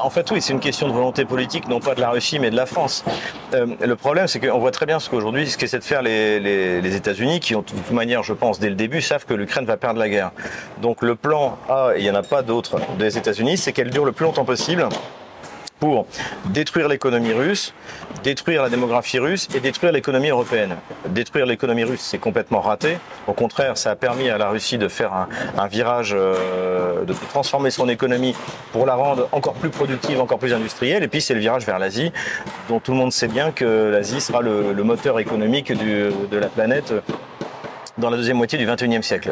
En 0.02 0.10
fait, 0.10 0.30
oui, 0.32 0.42
c'est 0.42 0.54
une 0.54 0.60
question 0.60 0.88
de 0.88 0.94
volonté 0.94 1.26
politique, 1.26 1.68
non 1.68 1.80
pas 1.80 1.96
de 1.96 2.02
la 2.02 2.10
Russie, 2.10 2.40
mais 2.40 2.50
de 2.50 2.56
la 2.56 2.66
France. 2.66 3.04
Euh, 3.54 3.68
le 3.80 3.96
problème, 3.96 4.28
c'est 4.28 4.40
qu'on 4.40 4.60
voit 4.60 4.72
très 4.72 4.86
bien 4.86 5.00
ce 5.00 5.10
qu'aujourd'hui, 5.10 5.48
ce 5.48 5.58
qu'essaient 5.58 5.80
de 5.80 5.84
faire 5.84 6.02
les, 6.02 6.40
les, 6.40 6.82
les 6.82 6.96
États-Unis, 6.96 7.40
qui, 7.40 7.56
ont, 7.56 7.62
de 7.62 7.66
toute 7.66 7.92
manière, 7.92 8.24
je 8.24 8.34
pense, 8.34 8.60
dès 8.60 8.70
le 8.70 8.76
début, 8.76 9.02
savent 9.02 9.26
que 9.26 9.34
l'Ukraine 9.34 9.66
va 9.66 9.78
perdre 9.78 10.00
la 10.00 10.10
guerre. 10.10 10.32
Donc 10.82 11.02
le 11.02 11.16
plan 11.16 11.58
A, 11.70 11.92
il 11.98 12.04
n'y 12.04 12.10
en 12.10 12.16
a 12.16 12.24
pas 12.24 12.42
d'autre 12.42 12.78
des 12.98 13.18
États-Unis, 13.18 13.58
c'est 13.58 13.72
qu'elle 13.72 13.90
dure 13.90 14.06
le 14.06 14.12
plus 14.12 14.26
longtemps 14.26 14.46
possible 14.46 14.88
pour 15.80 16.06
détruire 16.46 16.88
l'économie 16.88 17.34
russe, 17.34 17.74
détruire 18.24 18.64
la 18.64 18.70
démographie 18.70 19.20
russe 19.20 19.48
et 19.56 19.60
détruire 19.60 19.92
l'économie 19.92 20.30
européenne. 20.30 20.76
Détruire 21.08 21.46
l'économie 21.46 21.84
russe, 21.84 22.02
c'est 22.02 22.18
complètement 22.18 22.60
raté. 22.60 22.98
Au 23.28 23.34
contraire, 23.34 23.78
ça 23.78 23.92
a 23.92 23.96
permis 23.96 24.30
à 24.30 24.38
la 24.38 24.50
Russie 24.50 24.78
de 24.78 24.88
faire 24.88 25.14
un, 25.14 25.68
virage, 25.68 26.16
euh, 26.18 27.06
de 27.06 27.14
transformer 27.30 27.72
son 27.72 27.88
économie 27.88 28.36
pour 28.72 28.86
la 28.86 28.96
rendre 28.96 29.30
encore 29.32 29.54
plus 29.54 29.70
productive, 29.70 30.20
encore 30.20 30.40
plus 30.40 30.54
industrielle. 30.54 31.04
Et 31.04 31.08
puis 31.08 31.22
c'est 31.22 31.34
le 31.34 31.40
virage 31.40 31.66
vers 31.66 31.80
l'Asie, 31.80 32.12
dont 32.68 32.80
tout 32.80 32.92
le 32.92 32.98
monde 32.98 33.14
sait 33.14 33.28
bien 33.28 33.52
que 33.52 33.90
l'Asie 33.92 34.22
sera 34.22 34.42
le, 34.42 34.74
moteur 34.90 35.20
économique 35.20 35.72
de 35.72 36.38
la 36.38 36.48
planète 36.48 36.94
dans 38.00 38.10
la 38.10 38.18
deuxième 38.18 38.38
moitié 38.38 38.58
du 38.58 38.66
21e 38.66 39.02
siècle, 39.02 39.32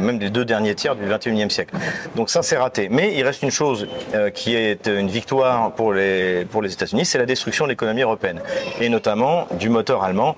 même 0.00 0.18
des 0.18 0.30
deux 0.30 0.44
derniers 0.44 0.74
tiers 0.74 0.96
du 0.96 1.04
21e 1.04 1.50
siècle. 1.50 1.74
Donc 2.16 2.30
ça, 2.30 2.42
c'est 2.42 2.56
raté. 2.56 2.88
Mais 2.90 3.14
il 3.16 3.22
reste 3.22 3.42
une 3.42 3.50
chose 3.50 3.86
qui 4.34 4.54
est 4.54 4.86
une 4.86 5.08
victoire 5.08 5.72
pour 5.72 5.92
les, 5.92 6.44
pour 6.46 6.62
les 6.62 6.72
États-Unis, 6.72 7.04
c'est 7.04 7.18
la 7.18 7.26
destruction 7.26 7.64
de 7.64 7.70
l'économie 7.70 8.02
européenne, 8.02 8.40
et 8.80 8.88
notamment 8.88 9.46
du 9.58 9.68
moteur 9.68 10.02
allemand. 10.02 10.36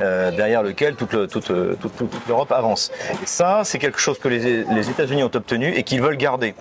derrière 0.00 0.62
lequel 0.62 0.94
toute, 0.94 1.10
toute, 1.28 1.52
toute, 1.80 2.26
l'Europe 2.26 2.52
avance. 2.52 2.90
Et 3.22 3.26
ça, 3.26 3.62
c'est 3.64 3.78
quelque 3.78 4.00
chose 4.00 4.18
que 4.18 4.28
les, 4.28 4.64
les 4.64 4.88
États-Unis 4.88 5.22
ont 5.22 5.34
obtenu 5.34 5.74
et 5.76 5.82
qu'ils 5.82 6.00
veulent 6.00 6.16
garder. 6.16 6.54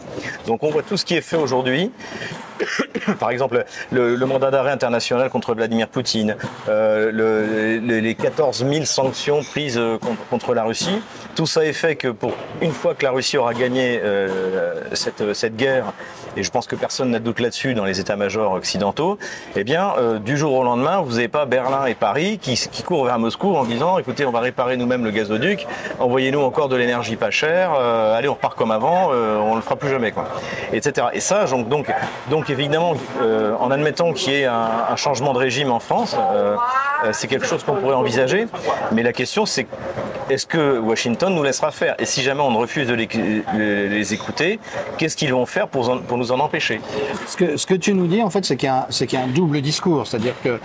Donc 0.45 0.63
on 0.63 0.69
voit 0.71 0.83
tout 0.83 0.97
ce 0.97 1.05
qui 1.05 1.15
est 1.15 1.21
fait 1.21 1.37
aujourd'hui 1.37 1.91
par 3.19 3.31
exemple, 3.31 3.65
le, 3.91 4.17
mandat 4.25 4.51
d'arrêt 4.51 4.71
international 4.71 5.29
contre 5.29 5.53
Vladimir 5.53 5.87
Poutine, 5.87 6.35
euh, 6.67 7.79
les 7.81 8.15
14 8.15 8.65
000 8.69 8.85
sanctions 8.85 9.43
prises 9.43 9.77
euh, 9.77 9.97
contre, 10.29 10.53
la 10.53 10.63
Russie, 10.63 11.01
tout 11.35 11.45
ça 11.45 11.65
est 11.65 11.73
fait 11.73 11.95
que 11.95 12.07
pour 12.07 12.33
une 12.61 12.71
fois 12.71 12.95
que 12.95 13.03
la 13.03 13.11
Russie 13.11 13.37
aura 13.37 13.53
gagné 13.53 13.99
euh, 14.03 14.73
cette, 14.93 15.33
cette 15.33 15.55
guerre, 15.55 15.93
et 16.37 16.43
je 16.43 16.51
pense 16.51 16.67
que 16.67 16.75
personne 16.75 17.11
n'a 17.11 17.19
de 17.19 17.23
doute 17.23 17.39
là-dessus 17.39 17.73
dans 17.73 17.85
les 17.85 17.99
états-majors 17.99 18.53
occidentaux, 18.53 19.17
eh 19.55 19.63
bien, 19.63 19.93
du 20.23 20.37
jour 20.37 20.53
au 20.53 20.63
lendemain, 20.63 21.01
vous 21.01 21.13
n'avez 21.13 21.27
pas 21.27 21.45
Berlin 21.45 21.85
et 21.85 21.95
Paris 21.95 22.39
qui, 22.39 22.57
courent 22.83 23.05
vers 23.05 23.19
Moscou 23.19 23.55
en 23.55 23.65
disant, 23.65 23.97
écoutez, 23.97 24.25
on 24.25 24.31
va 24.31 24.39
réparer 24.39 24.77
nous-mêmes 24.77 25.03
le 25.03 25.11
gazoduc, 25.11 25.67
envoyez-nous 25.99 26.41
encore 26.41 26.69
de 26.69 26.75
l'énergie 26.75 27.15
pas 27.15 27.31
chère, 27.31 27.73
allez, 27.73 28.29
on 28.29 28.33
repart 28.33 28.57
comme 28.57 28.71
avant, 28.71 29.09
on 29.09 29.55
le 29.55 29.61
fera 29.61 29.75
plus 29.75 29.89
jamais, 29.89 30.11
quoi, 30.11 30.27
etc. 30.73 31.07
Et 31.13 31.19
ça, 31.19 31.45
donc, 31.69 31.91
donc, 32.29 32.49
évidemment, 32.49 32.93
euh, 33.21 33.55
en 33.59 33.71
admettant 33.71 34.13
qu'il 34.13 34.33
y 34.33 34.35
ait 34.37 34.45
un, 34.45 34.95
changement 34.95 35.33
de 35.33 35.37
régime 35.37 35.71
en 35.71 35.79
France, 35.79 36.15
euh, 36.17 36.55
euh, 37.05 37.09
c'est 37.13 37.27
quelque 37.27 37.45
chose 37.45 37.63
qu'on 37.63 37.75
pourrait 37.75 37.95
envisager. 37.95 38.47
Mais 38.91 39.03
la 39.03 39.13
question, 39.13 39.45
c'est 39.45 39.67
est-ce 40.29 40.45
que 40.45 40.79
Washington 40.79 41.33
nous 41.33 41.43
laissera 41.43 41.71
faire 41.71 41.95
Et 41.99 42.05
si 42.05 42.21
jamais 42.21 42.41
on 42.41 42.57
refuse 42.57 42.87
de 42.87 42.93
les, 42.93 44.13
écouter, 44.13 44.59
qu'est-ce 44.97 45.15
qu'ils 45.15 45.33
vont 45.33 45.45
faire 45.45 45.67
pour, 45.67 45.99
nous 46.17 46.31
en 46.31 46.39
empêcher 46.39 46.81
ce 47.27 47.37
que, 47.37 47.57
ce 47.57 47.65
que 47.65 47.75
tu 47.75 47.93
nous 47.93 48.07
dis, 48.07 48.21
en 48.21 48.29
fait, 48.29 48.45
c'est 48.45 48.55
qu'il 48.55 48.67
y, 48.67 48.71
a 48.71 49.23
un 49.23 49.27
double 49.27 49.61
discours. 49.61 50.07
C'est-à-dire 50.07 50.35
que 50.43 50.59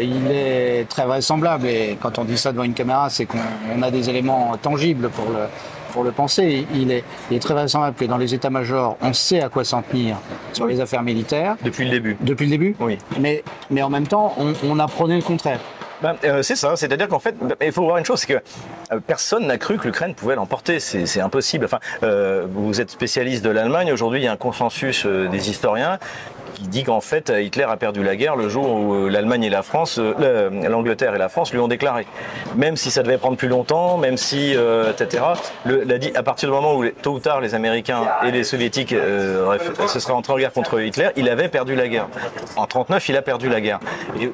il 0.00 0.30
est 0.30 0.88
très 0.88 1.04
vraisemblable, 1.04 1.66
et 1.66 1.98
quand 2.00 2.18
on 2.18 2.24
dit 2.24 2.38
ça 2.38 2.52
devant 2.52 2.64
une 2.64 2.74
caméra, 2.74 3.10
c'est 3.10 3.26
qu'on 3.26 3.82
a 3.82 3.90
des 3.90 4.08
éléments 4.08 4.56
tangibles 4.60 5.08
pour 5.10 5.26
le, 5.26 5.46
pour 5.92 6.02
le 6.02 6.10
penser. 6.10 6.66
Il 6.74 6.90
est, 6.90 7.04
très 7.40 7.54
vraisemblable 7.54 7.96
que 7.96 8.04
dans 8.04 8.16
les 8.16 8.34
états-majors, 8.34 8.96
on 9.00 9.12
sait 9.12 9.40
à 9.40 9.48
quoi 9.48 9.64
s'en 9.64 9.82
tenir 9.82 10.16
sur 10.52 10.66
les 10.66 10.80
affaires 10.80 11.02
militaires. 11.02 11.56
Depuis 11.62 11.84
le 11.84 11.90
début. 11.90 12.16
Depuis 12.20 12.46
le 12.46 12.50
début? 12.50 12.76
Oui. 12.80 12.98
Mais, 13.20 13.44
mais 13.70 13.82
en 13.82 13.90
même 13.90 14.06
temps, 14.06 14.34
on, 14.38 14.78
apprenait 14.78 15.16
le 15.16 15.22
contraire. 15.22 15.60
Ben, 16.02 16.16
euh, 16.24 16.42
c'est 16.42 16.56
ça, 16.56 16.74
c'est-à-dire 16.74 17.06
qu'en 17.06 17.20
fait, 17.20 17.36
ben, 17.38 17.54
il 17.60 17.70
faut 17.70 17.84
voir 17.84 17.96
une 17.96 18.04
chose, 18.04 18.20
c'est 18.20 18.26
que 18.26 18.42
euh, 18.92 18.98
personne 19.06 19.46
n'a 19.46 19.56
cru 19.56 19.78
que 19.78 19.84
l'Ukraine 19.84 20.14
pouvait 20.14 20.34
l'emporter, 20.34 20.80
c'est 20.80 21.20
impossible. 21.20 21.64
Enfin, 21.64 21.78
euh, 22.02 22.44
vous 22.50 22.80
êtes 22.80 22.90
spécialiste 22.90 23.44
de 23.44 23.50
l'Allemagne, 23.50 23.92
aujourd'hui 23.92 24.20
il 24.20 24.24
y 24.24 24.28
a 24.28 24.32
un 24.32 24.36
consensus 24.36 25.06
des 25.06 25.50
historiens 25.50 25.98
qui 26.62 26.68
dit 26.68 26.84
qu'en 26.84 27.00
fait 27.00 27.30
Hitler 27.30 27.64
a 27.64 27.76
perdu 27.76 28.04
la 28.04 28.14
guerre 28.14 28.36
le 28.36 28.48
jour 28.48 28.70
où 28.70 28.94
euh, 28.94 29.08
l'Allemagne 29.08 29.42
et 29.44 29.50
la 29.50 29.62
France, 29.62 29.98
euh, 29.98 30.50
l'Angleterre 30.68 31.14
et 31.14 31.18
la 31.18 31.28
France 31.28 31.52
lui 31.52 31.58
ont 31.58 31.68
déclaré. 31.68 32.06
Même 32.56 32.76
si 32.76 32.90
ça 32.90 33.02
devait 33.02 33.18
prendre 33.18 33.36
plus 33.36 33.48
longtemps, 33.48 33.98
même 33.98 34.16
si, 34.16 34.54
euh, 34.56 34.92
etc. 34.92 35.24
Le, 35.64 35.84
à 36.14 36.22
partir 36.22 36.48
du 36.48 36.54
moment 36.54 36.76
où 36.76 36.86
tôt 37.02 37.14
ou 37.14 37.18
tard 37.18 37.40
les 37.40 37.54
Américains 37.54 38.02
et 38.24 38.30
les 38.30 38.44
Soviétiques 38.44 38.90
se 38.90 40.00
seraient 40.00 40.12
entrés 40.12 40.32
en 40.32 40.38
guerre 40.38 40.52
contre 40.52 40.80
Hitler, 40.80 41.08
il 41.16 41.28
avait 41.28 41.48
perdu 41.48 41.74
la 41.74 41.88
guerre. 41.88 42.06
En 42.56 42.66
39, 42.66 43.08
il 43.08 43.16
a 43.16 43.22
perdu 43.22 43.48
la 43.48 43.60
guerre. 43.60 43.80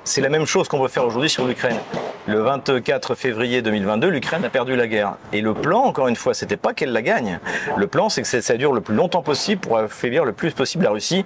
C'est 0.05 0.21
la 0.21 0.29
même 0.29 0.45
chose 0.45 0.69
qu'on 0.69 0.81
veut 0.81 0.89
faire 0.89 1.07
aujourd'hui 1.07 1.31
sur 1.31 1.47
l'Ukraine. 1.47 1.79
Le 2.29 2.41
24 2.41 3.15
février 3.15 3.63
2022, 3.63 4.09
l'Ukraine 4.09 4.45
a 4.45 4.51
perdu 4.51 4.77
la 4.77 4.87
guerre. 4.87 5.15
Et 5.33 5.41
le 5.41 5.55
plan, 5.55 5.79
encore 5.85 6.09
une 6.09 6.17
fois, 6.17 6.35
c'était 6.35 6.59
pas 6.59 6.75
qu'elle 6.75 6.93
la 6.93 7.01
gagne. 7.01 7.39
Le 7.79 7.87
plan, 7.87 8.11
c'est 8.11 8.21
que 8.21 8.29
ça 8.29 8.57
dure 8.59 8.75
le 8.75 8.83
plus 8.83 8.95
longtemps 8.95 9.23
possible 9.23 9.63
pour 9.63 9.79
affaiblir 9.79 10.27
le 10.27 10.33
plus 10.33 10.53
possible 10.53 10.85
la 10.85 10.91
Russie, 10.91 11.25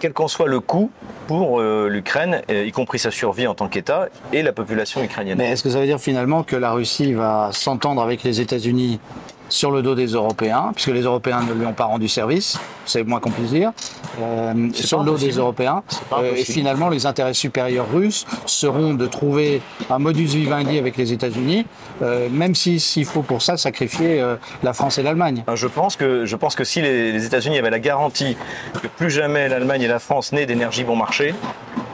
quel 0.00 0.14
qu'en 0.14 0.26
soit 0.26 0.37
le 0.46 0.60
coût 0.60 0.90
pour 1.26 1.60
euh, 1.60 1.88
l'Ukraine, 1.88 2.42
y 2.48 2.70
compris 2.72 2.98
sa 2.98 3.10
survie 3.10 3.46
en 3.46 3.54
tant 3.54 3.68
qu'État 3.68 4.08
et 4.32 4.42
la 4.42 4.52
population 4.52 5.02
ukrainienne. 5.02 5.38
Mais 5.38 5.50
est-ce 5.50 5.62
que 5.62 5.70
ça 5.70 5.80
veut 5.80 5.86
dire 5.86 6.00
finalement 6.00 6.42
que 6.42 6.56
la 6.56 6.72
Russie 6.72 7.12
va 7.12 7.50
s'entendre 7.52 8.02
avec 8.02 8.22
les 8.22 8.40
États-Unis 8.40 9.00
sur 9.48 9.70
le 9.70 9.82
dos 9.82 9.94
des 9.94 10.06
Européens, 10.08 10.72
puisque 10.74 10.88
les 10.88 11.02
Européens 11.02 11.42
ne 11.42 11.52
lui 11.52 11.66
ont 11.66 11.72
pas 11.72 11.84
rendu 11.84 12.08
service, 12.08 12.58
c'est 12.84 13.02
moins 13.04 13.20
qu'on 13.20 13.30
puisse 13.30 13.50
dire, 13.50 13.72
euh, 14.20 14.68
sur 14.72 15.00
le 15.00 15.06
dos 15.06 15.16
des 15.16 15.32
Européens. 15.32 15.82
Euh, 16.12 16.34
et 16.34 16.44
finalement, 16.44 16.88
les 16.88 17.06
intérêts 17.06 17.34
supérieurs 17.34 17.90
russes 17.92 18.26
seront 18.46 18.94
de 18.94 19.06
trouver 19.06 19.60
un 19.90 19.98
modus 19.98 20.24
vivendi 20.24 20.78
avec 20.78 20.96
les 20.96 21.12
États-Unis, 21.12 21.66
euh, 22.02 22.28
même 22.30 22.54
s'il 22.54 23.04
faut 23.04 23.22
pour 23.22 23.42
ça 23.42 23.56
sacrifier 23.56 24.22
la 24.62 24.72
France 24.72 24.98
et 24.98 25.02
l'Allemagne. 25.02 25.44
Je 25.54 25.66
pense 25.66 25.96
que 25.96 26.24
je 26.24 26.36
pense 26.36 26.54
que 26.54 26.64
si 26.64 26.80
les, 26.80 27.12
les 27.12 27.26
États-Unis 27.26 27.58
avaient 27.58 27.70
la 27.70 27.78
garantie 27.78 28.36
que 28.80 28.86
plus 28.86 29.10
jamais 29.10 29.48
l'Allemagne 29.48 29.82
et 29.82 29.88
la 29.88 29.98
France 29.98 30.32
n'aient 30.32 30.46
d'énergie 30.46 30.84
bon 30.84 30.96
marché, 30.96 31.34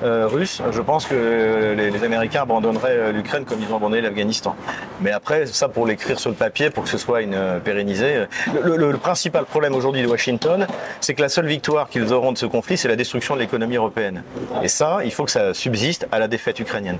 euh, 0.02 0.28
je 0.72 0.80
pense 0.80 1.06
que 1.06 1.74
les, 1.76 2.04
Américains 2.04 2.42
abandonneraient 2.42 2.96
euh, 2.96 3.12
l'Ukraine 3.12 3.44
comme 3.44 3.60
ils 3.60 3.72
ont 3.72 3.76
abandonné 3.76 4.00
l'Afghanistan. 4.00 4.56
Mais 5.00 5.12
après, 5.12 5.46
ça 5.46 5.68
pour 5.68 5.86
l'écrire 5.86 6.18
sur 6.18 6.30
le 6.30 6.36
papier, 6.36 6.70
pour 6.70 6.84
que 6.84 6.90
ce 6.90 6.98
soit 6.98 7.22
une 7.22 7.34
euh, 7.34 7.60
pérennisé. 7.60 8.26
Le, 8.62 8.94
principal 8.96 9.44
problème 9.44 9.74
aujourd'hui 9.74 10.02
de 10.02 10.06
Washington, 10.06 10.66
c'est 11.00 11.14
que 11.14 11.20
la 11.20 11.28
seule 11.28 11.46
victoire 11.46 11.88
qu'ils 11.88 12.12
auront 12.12 12.32
de 12.32 12.38
ce 12.38 12.46
conflit, 12.46 12.76
c'est 12.76 12.88
la 12.88 12.96
destruction 12.96 13.34
de 13.34 13.40
l'économie 13.40 13.76
européenne. 13.76 14.22
Et 14.62 14.68
ça, 14.68 14.98
il 15.04 15.12
faut 15.12 15.24
que 15.24 15.30
ça 15.30 15.52
subsiste 15.52 16.06
à 16.12 16.18
la 16.18 16.28
défaite 16.28 16.58
ukrainienne. 16.60 16.98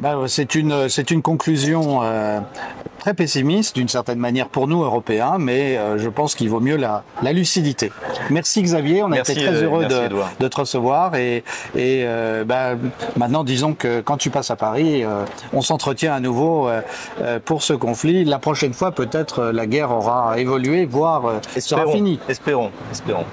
Bah, 0.00 0.16
c'est 0.26 0.54
une, 0.54 0.88
c'est 0.88 1.10
une 1.10 1.22
conclusion 1.22 2.00
très 3.02 3.14
pessimiste 3.14 3.74
d'une 3.74 3.88
certaine 3.88 4.20
manière 4.20 4.48
pour 4.48 4.68
nous 4.68 4.84
Européens, 4.84 5.36
mais 5.36 5.76
euh, 5.76 5.98
je 5.98 6.08
pense 6.08 6.36
qu'il 6.36 6.48
vaut 6.48 6.60
mieux 6.60 6.76
la, 6.76 7.02
la, 7.20 7.32
lucidité. 7.32 7.90
Merci 8.30 8.62
Xavier, 8.62 9.02
on 9.02 9.10
a 9.10 9.18
été 9.18 9.34
très 9.34 9.48
euh, 9.48 9.64
heureux 9.64 9.86
de, 9.86 10.08
de, 10.38 10.48
te 10.48 10.60
recevoir 10.60 11.16
et, 11.16 11.38
et 11.74 12.04
euh, 12.04 12.44
bah, 12.44 12.74
maintenant 13.16 13.42
disons 13.42 13.74
que 13.74 14.02
quand 14.02 14.18
tu 14.18 14.30
passes 14.30 14.52
à 14.52 14.56
Paris, 14.56 15.02
on 15.52 15.62
s'entretient 15.62 16.14
à 16.14 16.20
nouveau 16.20 16.68
pour 17.44 17.64
ce 17.64 17.72
conflit. 17.72 18.24
La 18.24 18.38
prochaine 18.38 18.72
fois 18.72 18.92
peut-être 18.92 19.46
la 19.46 19.66
guerre 19.66 19.90
aura 19.90 20.38
évolué, 20.38 20.84
voire 20.84 21.40
sera 21.58 21.90
finie. 21.90 22.20
Espérons, 22.28 22.70
espérons. 22.92 23.26